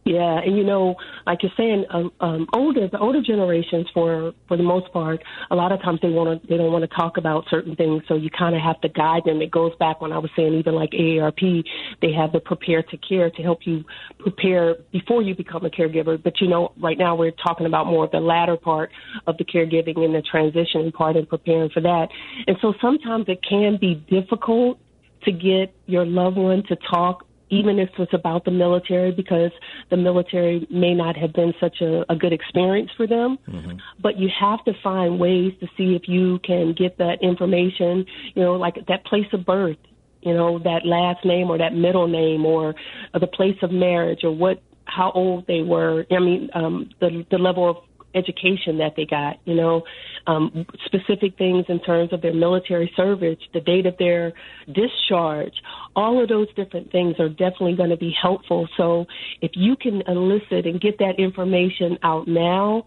Yeah, 0.04 0.40
and 0.40 0.56
you 0.56 0.64
know, 0.64 0.94
like 1.26 1.42
you're 1.42 1.52
saying, 1.58 1.84
um, 1.90 2.10
um, 2.20 2.46
older 2.54 2.88
the 2.88 2.98
older 2.98 3.20
generations, 3.20 3.86
for 3.92 4.32
for 4.48 4.56
the 4.56 4.62
most 4.62 4.90
part, 4.92 5.22
a 5.50 5.54
lot 5.54 5.72
of 5.72 5.82
times 5.82 6.00
they 6.00 6.08
want 6.08 6.40
to 6.40 6.48
they 6.48 6.56
don't 6.56 6.72
want 6.72 6.88
to 6.88 6.96
talk 6.96 7.18
about 7.18 7.44
certain 7.50 7.76
things, 7.76 8.02
so 8.08 8.14
you 8.14 8.30
kind 8.30 8.56
of 8.56 8.62
have 8.62 8.80
to 8.80 8.88
guide 8.88 9.22
them. 9.26 9.42
It 9.42 9.50
goes 9.50 9.72
back 9.78 10.00
when 10.00 10.10
I 10.10 10.18
was 10.18 10.30
saying 10.34 10.54
even 10.54 10.74
like 10.74 10.90
AARP, 10.90 11.64
they 12.00 12.12
have 12.12 12.32
the 12.32 12.40
prepare 12.40 12.82
to 12.82 12.96
care 12.96 13.30
to 13.30 13.42
help 13.42 13.60
you 13.66 13.84
prepare 14.18 14.76
before 14.90 15.20
you 15.20 15.34
become 15.34 15.66
a 15.66 15.70
caregiver. 15.70 16.20
But 16.20 16.40
you 16.40 16.48
know, 16.48 16.72
right 16.80 16.96
now 16.96 17.14
we're 17.14 17.32
talking 17.32 17.66
about 17.66 17.86
more 17.86 18.06
of 18.06 18.10
the 18.10 18.20
latter 18.20 18.56
part 18.56 18.90
of 19.26 19.36
the 19.36 19.44
caregiving 19.44 19.98
and 19.98 20.14
the 20.14 20.22
transition 20.22 20.90
part 20.92 21.16
and 21.16 21.28
preparing 21.28 21.68
for 21.68 21.82
that. 21.82 22.08
And 22.46 22.56
so 22.62 22.72
sometimes 22.80 23.26
it 23.28 23.40
can 23.46 23.76
be 23.78 23.96
difficult 24.08 24.78
to 25.24 25.32
get 25.32 25.74
your 25.86 26.06
loved 26.06 26.38
one 26.38 26.62
to 26.68 26.76
talk 26.90 27.26
even 27.50 27.78
if 27.78 27.90
it's 27.98 28.14
about 28.14 28.44
the 28.44 28.50
military, 28.50 29.12
because 29.12 29.50
the 29.90 29.96
military 29.96 30.66
may 30.70 30.94
not 30.94 31.16
have 31.16 31.32
been 31.32 31.52
such 31.60 31.80
a, 31.80 32.10
a 32.10 32.16
good 32.16 32.32
experience 32.32 32.90
for 32.96 33.06
them. 33.06 33.38
Mm-hmm. 33.48 33.76
But 34.00 34.18
you 34.18 34.28
have 34.38 34.64
to 34.64 34.72
find 34.82 35.18
ways 35.18 35.52
to 35.60 35.66
see 35.76 35.94
if 35.94 36.08
you 36.08 36.38
can 36.40 36.72
get 36.72 36.98
that 36.98 37.22
information, 37.22 38.06
you 38.34 38.42
know, 38.42 38.54
like 38.54 38.76
that 38.86 39.04
place 39.04 39.26
of 39.32 39.44
birth, 39.44 39.78
you 40.22 40.34
know, 40.34 40.58
that 40.60 40.86
last 40.86 41.24
name 41.24 41.50
or 41.50 41.58
that 41.58 41.74
middle 41.74 42.08
name 42.08 42.46
or, 42.46 42.74
or 43.12 43.20
the 43.20 43.26
place 43.26 43.56
of 43.62 43.70
marriage 43.70 44.20
or 44.22 44.30
what, 44.30 44.62
how 44.84 45.10
old 45.12 45.46
they 45.46 45.62
were. 45.62 46.06
I 46.10 46.18
mean, 46.18 46.50
um, 46.54 46.90
the, 47.00 47.26
the 47.30 47.38
level 47.38 47.68
of 47.68 47.76
education 48.14 48.78
that 48.78 48.94
they 48.96 49.06
got, 49.06 49.38
you 49.44 49.54
know, 49.54 49.82
um, 50.26 50.66
specific 50.84 51.36
things 51.38 51.66
in 51.68 51.80
terms 51.80 52.12
of 52.12 52.22
their 52.22 52.34
military 52.34 52.92
service, 52.96 53.38
the 53.52 53.60
date 53.60 53.86
of 53.86 53.96
their 53.98 54.32
discharge, 54.66 55.54
all 55.94 56.22
of 56.22 56.28
those 56.28 56.52
different 56.54 56.90
things 56.92 57.16
are 57.18 57.28
definitely 57.28 57.76
going 57.76 57.90
to 57.90 57.96
be 57.96 58.14
helpful. 58.20 58.68
So 58.76 59.06
if 59.40 59.52
you 59.54 59.76
can 59.76 60.02
elicit 60.06 60.66
and 60.66 60.80
get 60.80 60.98
that 60.98 61.18
information 61.18 61.98
out 62.02 62.28
now, 62.28 62.86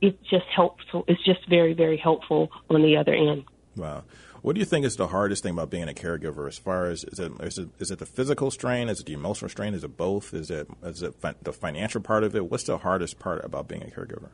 it 0.00 0.20
just 0.24 0.46
helps. 0.54 0.84
It's 1.06 1.24
just 1.24 1.48
very, 1.48 1.74
very 1.74 1.96
helpful 1.96 2.50
on 2.68 2.82
the 2.82 2.96
other 2.96 3.14
end. 3.14 3.44
Wow. 3.76 4.02
What 4.42 4.54
do 4.54 4.58
you 4.58 4.64
think 4.64 4.84
is 4.84 4.96
the 4.96 5.06
hardest 5.06 5.44
thing 5.44 5.52
about 5.52 5.70
being 5.70 5.88
a 5.88 5.92
caregiver? 5.92 6.48
As 6.48 6.58
far 6.58 6.86
as 6.86 7.04
is 7.04 7.20
it 7.20 7.32
is 7.40 7.58
it, 7.58 7.68
is 7.78 7.90
it 7.92 8.00
the 8.00 8.06
physical 8.06 8.50
strain? 8.50 8.88
Is 8.88 8.98
it 8.98 9.06
the 9.06 9.12
emotional 9.12 9.48
strain? 9.48 9.72
Is 9.72 9.84
it 9.84 9.96
both? 9.96 10.34
Is 10.34 10.50
it 10.50 10.68
is 10.82 11.02
it 11.02 11.14
fi- 11.14 11.36
the 11.40 11.52
financial 11.52 12.00
part 12.00 12.24
of 12.24 12.34
it? 12.34 12.50
What's 12.50 12.64
the 12.64 12.78
hardest 12.78 13.20
part 13.20 13.44
about 13.44 13.68
being 13.68 13.84
a 13.84 13.86
caregiver? 13.86 14.30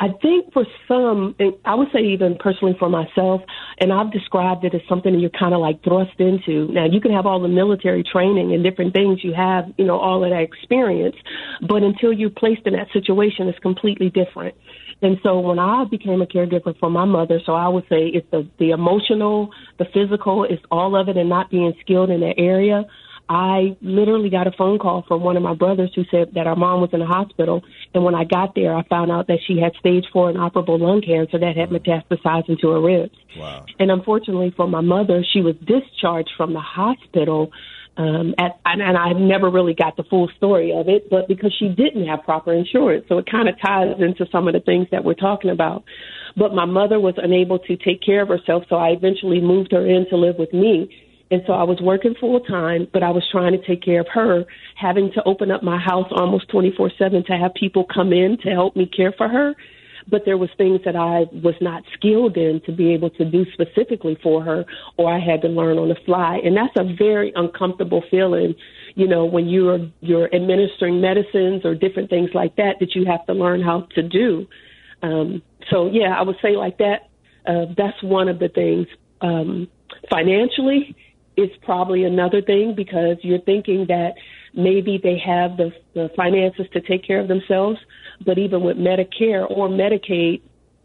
I 0.00 0.10
think 0.22 0.52
for 0.52 0.64
some, 0.86 1.34
I 1.64 1.74
would 1.74 1.88
say 1.92 1.98
even 1.98 2.36
personally 2.38 2.76
for 2.78 2.88
myself, 2.88 3.40
and 3.78 3.92
I've 3.92 4.12
described 4.12 4.64
it 4.64 4.72
as 4.72 4.80
something 4.88 5.12
that 5.12 5.18
you're 5.18 5.28
kind 5.30 5.52
of 5.52 5.60
like 5.60 5.82
thrust 5.82 6.14
into. 6.20 6.68
Now, 6.70 6.86
you 6.86 7.00
can 7.00 7.10
have 7.10 7.26
all 7.26 7.40
the 7.40 7.48
military 7.48 8.04
training 8.04 8.54
and 8.54 8.62
different 8.62 8.94
things, 8.94 9.24
you 9.24 9.34
have, 9.34 9.64
you 9.76 9.84
know, 9.84 9.98
all 9.98 10.22
of 10.22 10.30
that 10.30 10.40
experience, 10.40 11.16
but 11.66 11.82
until 11.82 12.12
you're 12.12 12.30
placed 12.30 12.62
in 12.64 12.74
that 12.74 12.86
situation, 12.92 13.48
it's 13.48 13.58
completely 13.58 14.08
different. 14.08 14.54
And 15.02 15.18
so 15.24 15.40
when 15.40 15.58
I 15.58 15.84
became 15.90 16.22
a 16.22 16.26
caregiver 16.26 16.78
for 16.78 16.90
my 16.90 17.04
mother, 17.04 17.40
so 17.44 17.54
I 17.54 17.66
would 17.66 17.84
say 17.88 18.06
it's 18.06 18.26
the, 18.30 18.48
the 18.60 18.70
emotional, 18.70 19.50
the 19.80 19.86
physical, 19.92 20.44
it's 20.44 20.62
all 20.70 20.94
of 20.94 21.08
it 21.08 21.16
and 21.16 21.28
not 21.28 21.50
being 21.50 21.72
skilled 21.80 22.10
in 22.10 22.20
that 22.20 22.34
area. 22.38 22.84
I 23.28 23.76
literally 23.82 24.30
got 24.30 24.46
a 24.46 24.52
phone 24.52 24.78
call 24.78 25.04
from 25.06 25.22
one 25.22 25.36
of 25.36 25.42
my 25.42 25.54
brothers 25.54 25.90
who 25.94 26.04
said 26.10 26.32
that 26.34 26.46
our 26.46 26.56
mom 26.56 26.80
was 26.80 26.90
in 26.94 27.00
the 27.00 27.06
hospital. 27.06 27.62
And 27.94 28.02
when 28.02 28.14
I 28.14 28.24
got 28.24 28.54
there, 28.54 28.74
I 28.74 28.82
found 28.84 29.10
out 29.10 29.26
that 29.26 29.40
she 29.46 29.58
had 29.60 29.72
stage 29.78 30.04
four 30.12 30.30
inoperable 30.30 30.78
lung 30.78 31.02
cancer 31.02 31.38
that 31.38 31.56
had 31.56 31.68
metastasized 31.68 32.48
into 32.48 32.70
her 32.70 32.80
ribs. 32.80 33.14
Wow. 33.36 33.66
And 33.78 33.90
unfortunately 33.90 34.54
for 34.56 34.66
my 34.66 34.80
mother, 34.80 35.22
she 35.30 35.42
was 35.42 35.56
discharged 35.56 36.30
from 36.38 36.54
the 36.54 36.60
hospital. 36.60 37.50
Um, 37.98 38.34
at, 38.38 38.58
and, 38.64 38.80
and 38.80 38.96
I 38.96 39.12
never 39.12 39.50
really 39.50 39.74
got 39.74 39.96
the 39.96 40.04
full 40.04 40.30
story 40.36 40.72
of 40.72 40.88
it, 40.88 41.10
but 41.10 41.26
because 41.28 41.52
she 41.58 41.68
didn't 41.68 42.06
have 42.06 42.22
proper 42.22 42.54
insurance. 42.54 43.04
So 43.08 43.18
it 43.18 43.26
kind 43.30 43.48
of 43.48 43.56
ties 43.60 43.96
into 43.98 44.24
some 44.30 44.46
of 44.46 44.54
the 44.54 44.60
things 44.60 44.86
that 44.92 45.04
we're 45.04 45.14
talking 45.14 45.50
about. 45.50 45.84
But 46.36 46.54
my 46.54 46.64
mother 46.64 47.00
was 47.00 47.14
unable 47.18 47.58
to 47.58 47.76
take 47.76 48.00
care 48.00 48.22
of 48.22 48.28
herself, 48.28 48.62
so 48.68 48.76
I 48.76 48.90
eventually 48.90 49.40
moved 49.40 49.72
her 49.72 49.84
in 49.84 50.08
to 50.10 50.16
live 50.16 50.36
with 50.38 50.52
me 50.52 50.88
and 51.30 51.42
so 51.46 51.52
I 51.52 51.62
was 51.64 51.78
working 51.80 52.14
full 52.18 52.40
time, 52.40 52.88
but 52.92 53.02
I 53.02 53.10
was 53.10 53.26
trying 53.30 53.52
to 53.52 53.66
take 53.66 53.82
care 53.82 54.00
of 54.00 54.08
her, 54.12 54.44
having 54.76 55.12
to 55.12 55.22
open 55.24 55.50
up 55.50 55.62
my 55.62 55.78
house 55.78 56.08
almost 56.10 56.48
24 56.48 56.92
7 56.98 57.24
to 57.26 57.32
have 57.34 57.52
people 57.54 57.84
come 57.84 58.12
in 58.12 58.38
to 58.42 58.50
help 58.50 58.76
me 58.76 58.86
care 58.86 59.12
for 59.16 59.28
her. 59.28 59.54
But 60.10 60.22
there 60.24 60.38
was 60.38 60.48
things 60.56 60.80
that 60.86 60.96
I 60.96 61.26
was 61.44 61.54
not 61.60 61.82
skilled 61.92 62.38
in 62.38 62.62
to 62.64 62.72
be 62.72 62.94
able 62.94 63.10
to 63.10 63.26
do 63.26 63.44
specifically 63.52 64.16
for 64.22 64.42
her, 64.42 64.64
or 64.96 65.12
I 65.12 65.18
had 65.18 65.42
to 65.42 65.48
learn 65.48 65.76
on 65.76 65.90
the 65.90 65.96
fly. 66.06 66.40
And 66.42 66.56
that's 66.56 66.72
a 66.78 66.96
very 66.96 67.30
uncomfortable 67.36 68.02
feeling, 68.10 68.54
you 68.94 69.06
know, 69.06 69.26
when 69.26 69.48
you're, 69.48 69.86
you're 70.00 70.34
administering 70.34 71.02
medicines 71.02 71.66
or 71.66 71.74
different 71.74 72.08
things 72.08 72.30
like 72.32 72.56
that, 72.56 72.76
that 72.80 72.94
you 72.94 73.04
have 73.04 73.26
to 73.26 73.34
learn 73.34 73.60
how 73.60 73.86
to 73.96 74.02
do. 74.02 74.46
Um, 75.02 75.42
so 75.70 75.90
yeah, 75.92 76.18
I 76.18 76.22
would 76.22 76.36
say 76.40 76.56
like 76.56 76.78
that 76.78 77.08
uh, 77.48 77.64
that's 77.76 78.00
one 78.02 78.28
of 78.28 78.38
the 78.38 78.48
things. 78.48 78.86
Um, 79.20 79.68
financially, 80.10 80.94
it's 81.38 81.54
probably 81.62 82.02
another 82.02 82.42
thing 82.42 82.74
because 82.74 83.16
you're 83.22 83.40
thinking 83.40 83.86
that 83.86 84.14
maybe 84.54 84.98
they 85.00 85.16
have 85.24 85.56
the, 85.56 85.70
the 85.94 86.10
finances 86.16 86.66
to 86.72 86.80
take 86.80 87.06
care 87.06 87.20
of 87.20 87.28
themselves, 87.28 87.78
but 88.26 88.38
even 88.38 88.62
with 88.62 88.76
Medicare 88.76 89.48
or 89.48 89.68
Medicaid, 89.68 90.42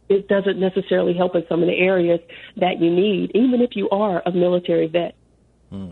it 0.09 0.27
doesn't 0.27 0.59
necessarily 0.59 1.15
help 1.15 1.35
in 1.35 1.43
some 1.49 1.63
of 1.63 1.67
the 1.67 1.75
areas 1.75 2.19
that 2.57 2.79
you 2.79 2.93
need, 2.93 3.31
even 3.33 3.61
if 3.61 3.71
you 3.75 3.89
are 3.89 4.21
a 4.27 4.31
military 4.31 4.85
vet. 4.85 5.15
Hmm. 5.71 5.89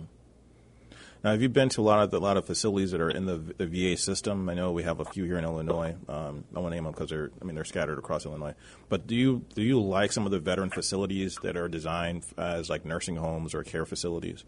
Now, 1.23 1.31
have 1.31 1.41
you 1.41 1.49
been 1.49 1.69
to 1.69 1.81
a 1.81 1.83
lot 1.83 2.03
of 2.03 2.09
the, 2.09 2.17
a 2.17 2.19
lot 2.19 2.37
of 2.37 2.45
facilities 2.45 2.91
that 2.91 3.01
are 3.01 3.09
in 3.09 3.25
the, 3.25 3.37
the 3.57 3.67
VA 3.67 3.95
system? 3.95 4.49
I 4.49 4.55
know 4.55 4.71
we 4.71 4.83
have 4.83 4.99
a 4.99 5.05
few 5.05 5.23
here 5.25 5.37
in 5.37 5.43
Illinois. 5.43 5.95
Um, 6.09 6.45
I 6.55 6.59
won't 6.59 6.73
name 6.73 6.85
them 6.85 6.93
because 6.93 7.09
they're 7.09 7.29
I 7.39 7.45
mean 7.45 7.53
they're 7.53 7.63
scattered 7.63 7.99
across 7.99 8.25
Illinois. 8.25 8.55
But 8.89 9.05
do 9.05 9.15
you 9.15 9.45
do 9.53 9.61
you 9.61 9.79
like 9.79 10.11
some 10.11 10.25
of 10.25 10.31
the 10.31 10.39
veteran 10.39 10.71
facilities 10.71 11.37
that 11.43 11.55
are 11.55 11.67
designed 11.67 12.25
as 12.37 12.69
like 12.69 12.85
nursing 12.85 13.17
homes 13.17 13.53
or 13.53 13.63
care 13.63 13.85
facilities? 13.85 14.43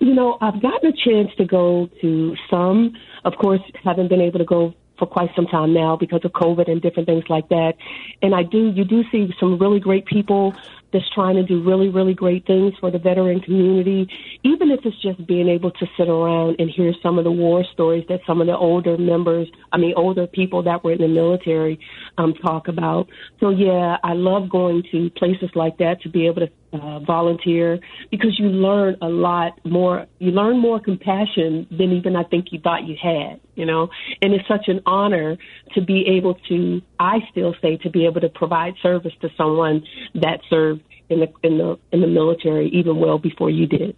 You 0.00 0.14
know, 0.14 0.36
I've 0.40 0.60
gotten 0.60 0.90
a 0.90 0.92
chance 0.92 1.30
to 1.36 1.44
go 1.44 1.88
to 2.00 2.34
some. 2.50 2.94
Of 3.24 3.34
course, 3.40 3.60
haven't 3.84 4.08
been 4.08 4.20
able 4.20 4.40
to 4.40 4.44
go 4.44 4.74
for 4.98 5.06
quite 5.06 5.30
some 5.36 5.46
time 5.46 5.72
now 5.72 5.96
because 5.96 6.24
of 6.24 6.32
COVID 6.32 6.70
and 6.70 6.80
different 6.82 7.08
things 7.08 7.24
like 7.28 7.48
that. 7.48 7.74
And 8.20 8.34
I 8.34 8.42
do, 8.42 8.70
you 8.70 8.84
do 8.84 9.02
see 9.10 9.32
some 9.38 9.58
really 9.58 9.80
great 9.80 10.06
people 10.06 10.54
that's 10.92 11.08
trying 11.14 11.36
to 11.36 11.42
do 11.42 11.62
really, 11.62 11.88
really 11.88 12.14
great 12.14 12.46
things 12.46 12.74
for 12.80 12.90
the 12.90 12.98
veteran 12.98 13.40
community, 13.40 14.08
even 14.42 14.70
if 14.70 14.80
it's 14.84 15.00
just 15.02 15.26
being 15.26 15.48
able 15.48 15.70
to 15.70 15.86
sit 15.96 16.08
around 16.08 16.56
and 16.58 16.70
hear 16.70 16.92
some 17.02 17.18
of 17.18 17.24
the 17.24 17.32
war 17.32 17.64
stories 17.72 18.04
that 18.08 18.20
some 18.26 18.40
of 18.40 18.46
the 18.46 18.56
older 18.56 18.96
members, 18.98 19.48
I 19.72 19.78
mean, 19.78 19.94
older 19.96 20.26
people 20.26 20.62
that 20.64 20.84
were 20.84 20.92
in 20.92 20.98
the 20.98 21.08
military 21.08 21.78
um, 22.18 22.34
talk 22.34 22.68
about. 22.68 23.08
So, 23.40 23.50
yeah, 23.50 23.96
I 24.02 24.12
love 24.12 24.50
going 24.50 24.82
to 24.92 25.10
places 25.10 25.50
like 25.54 25.78
that 25.78 26.00
to 26.02 26.08
be 26.08 26.26
able 26.26 26.40
to 26.40 26.50
uh, 26.72 27.00
volunteer 27.00 27.78
because 28.10 28.38
you 28.38 28.46
learn 28.46 28.96
a 29.02 29.08
lot 29.08 29.58
more. 29.64 30.06
You 30.18 30.30
learn 30.30 30.58
more 30.58 30.80
compassion 30.80 31.66
than 31.70 31.92
even 31.92 32.16
I 32.16 32.24
think 32.24 32.46
you 32.50 32.60
thought 32.60 32.84
you 32.84 32.96
had, 33.00 33.40
you 33.54 33.66
know. 33.66 33.88
And 34.20 34.32
it's 34.32 34.46
such 34.48 34.68
an 34.68 34.80
honor 34.86 35.36
to 35.74 35.82
be 35.82 36.04
able 36.16 36.34
to, 36.48 36.80
I 36.98 37.18
still 37.30 37.54
say, 37.60 37.76
to 37.78 37.90
be 37.90 38.06
able 38.06 38.20
to 38.20 38.28
provide 38.28 38.74
service 38.82 39.12
to 39.20 39.28
someone 39.36 39.84
that 40.14 40.40
served 40.48 40.82
in 41.08 41.20
the 41.20 41.32
in 41.42 41.58
the 41.58 41.78
in 41.92 42.00
the 42.00 42.06
military 42.06 42.68
even 42.68 42.98
well 42.98 43.18
before 43.18 43.50
you 43.50 43.66
did. 43.66 43.96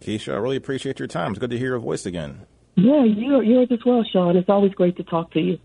Keisha, 0.00 0.34
I 0.34 0.36
really 0.36 0.56
appreciate 0.56 0.98
your 0.98 1.08
time. 1.08 1.30
It's 1.30 1.38
good 1.38 1.50
to 1.50 1.58
hear 1.58 1.70
your 1.70 1.78
voice 1.78 2.04
again. 2.04 2.46
Yeah, 2.76 3.04
you're 3.04 3.42
yours 3.42 3.68
as 3.70 3.78
well, 3.86 4.04
Sean. 4.12 4.36
It's 4.36 4.48
always 4.48 4.72
great 4.72 4.96
to 4.96 5.04
talk 5.04 5.32
to 5.32 5.40
you. 5.40 5.58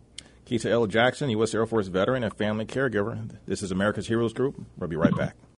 Keisha 0.46 0.70
L. 0.70 0.88
Jackson, 0.88 1.30
U.S. 1.32 1.54
Air 1.54 1.66
Force 1.66 1.88
veteran 1.88 2.24
and 2.24 2.34
family 2.34 2.66
caregiver. 2.66 3.30
This 3.46 3.62
is 3.62 3.72
America's 3.72 4.08
Heroes 4.08 4.34
Group. 4.34 4.64
We'll 4.78 4.88
be 4.88 4.96
right 4.96 5.16
back. 5.16 5.36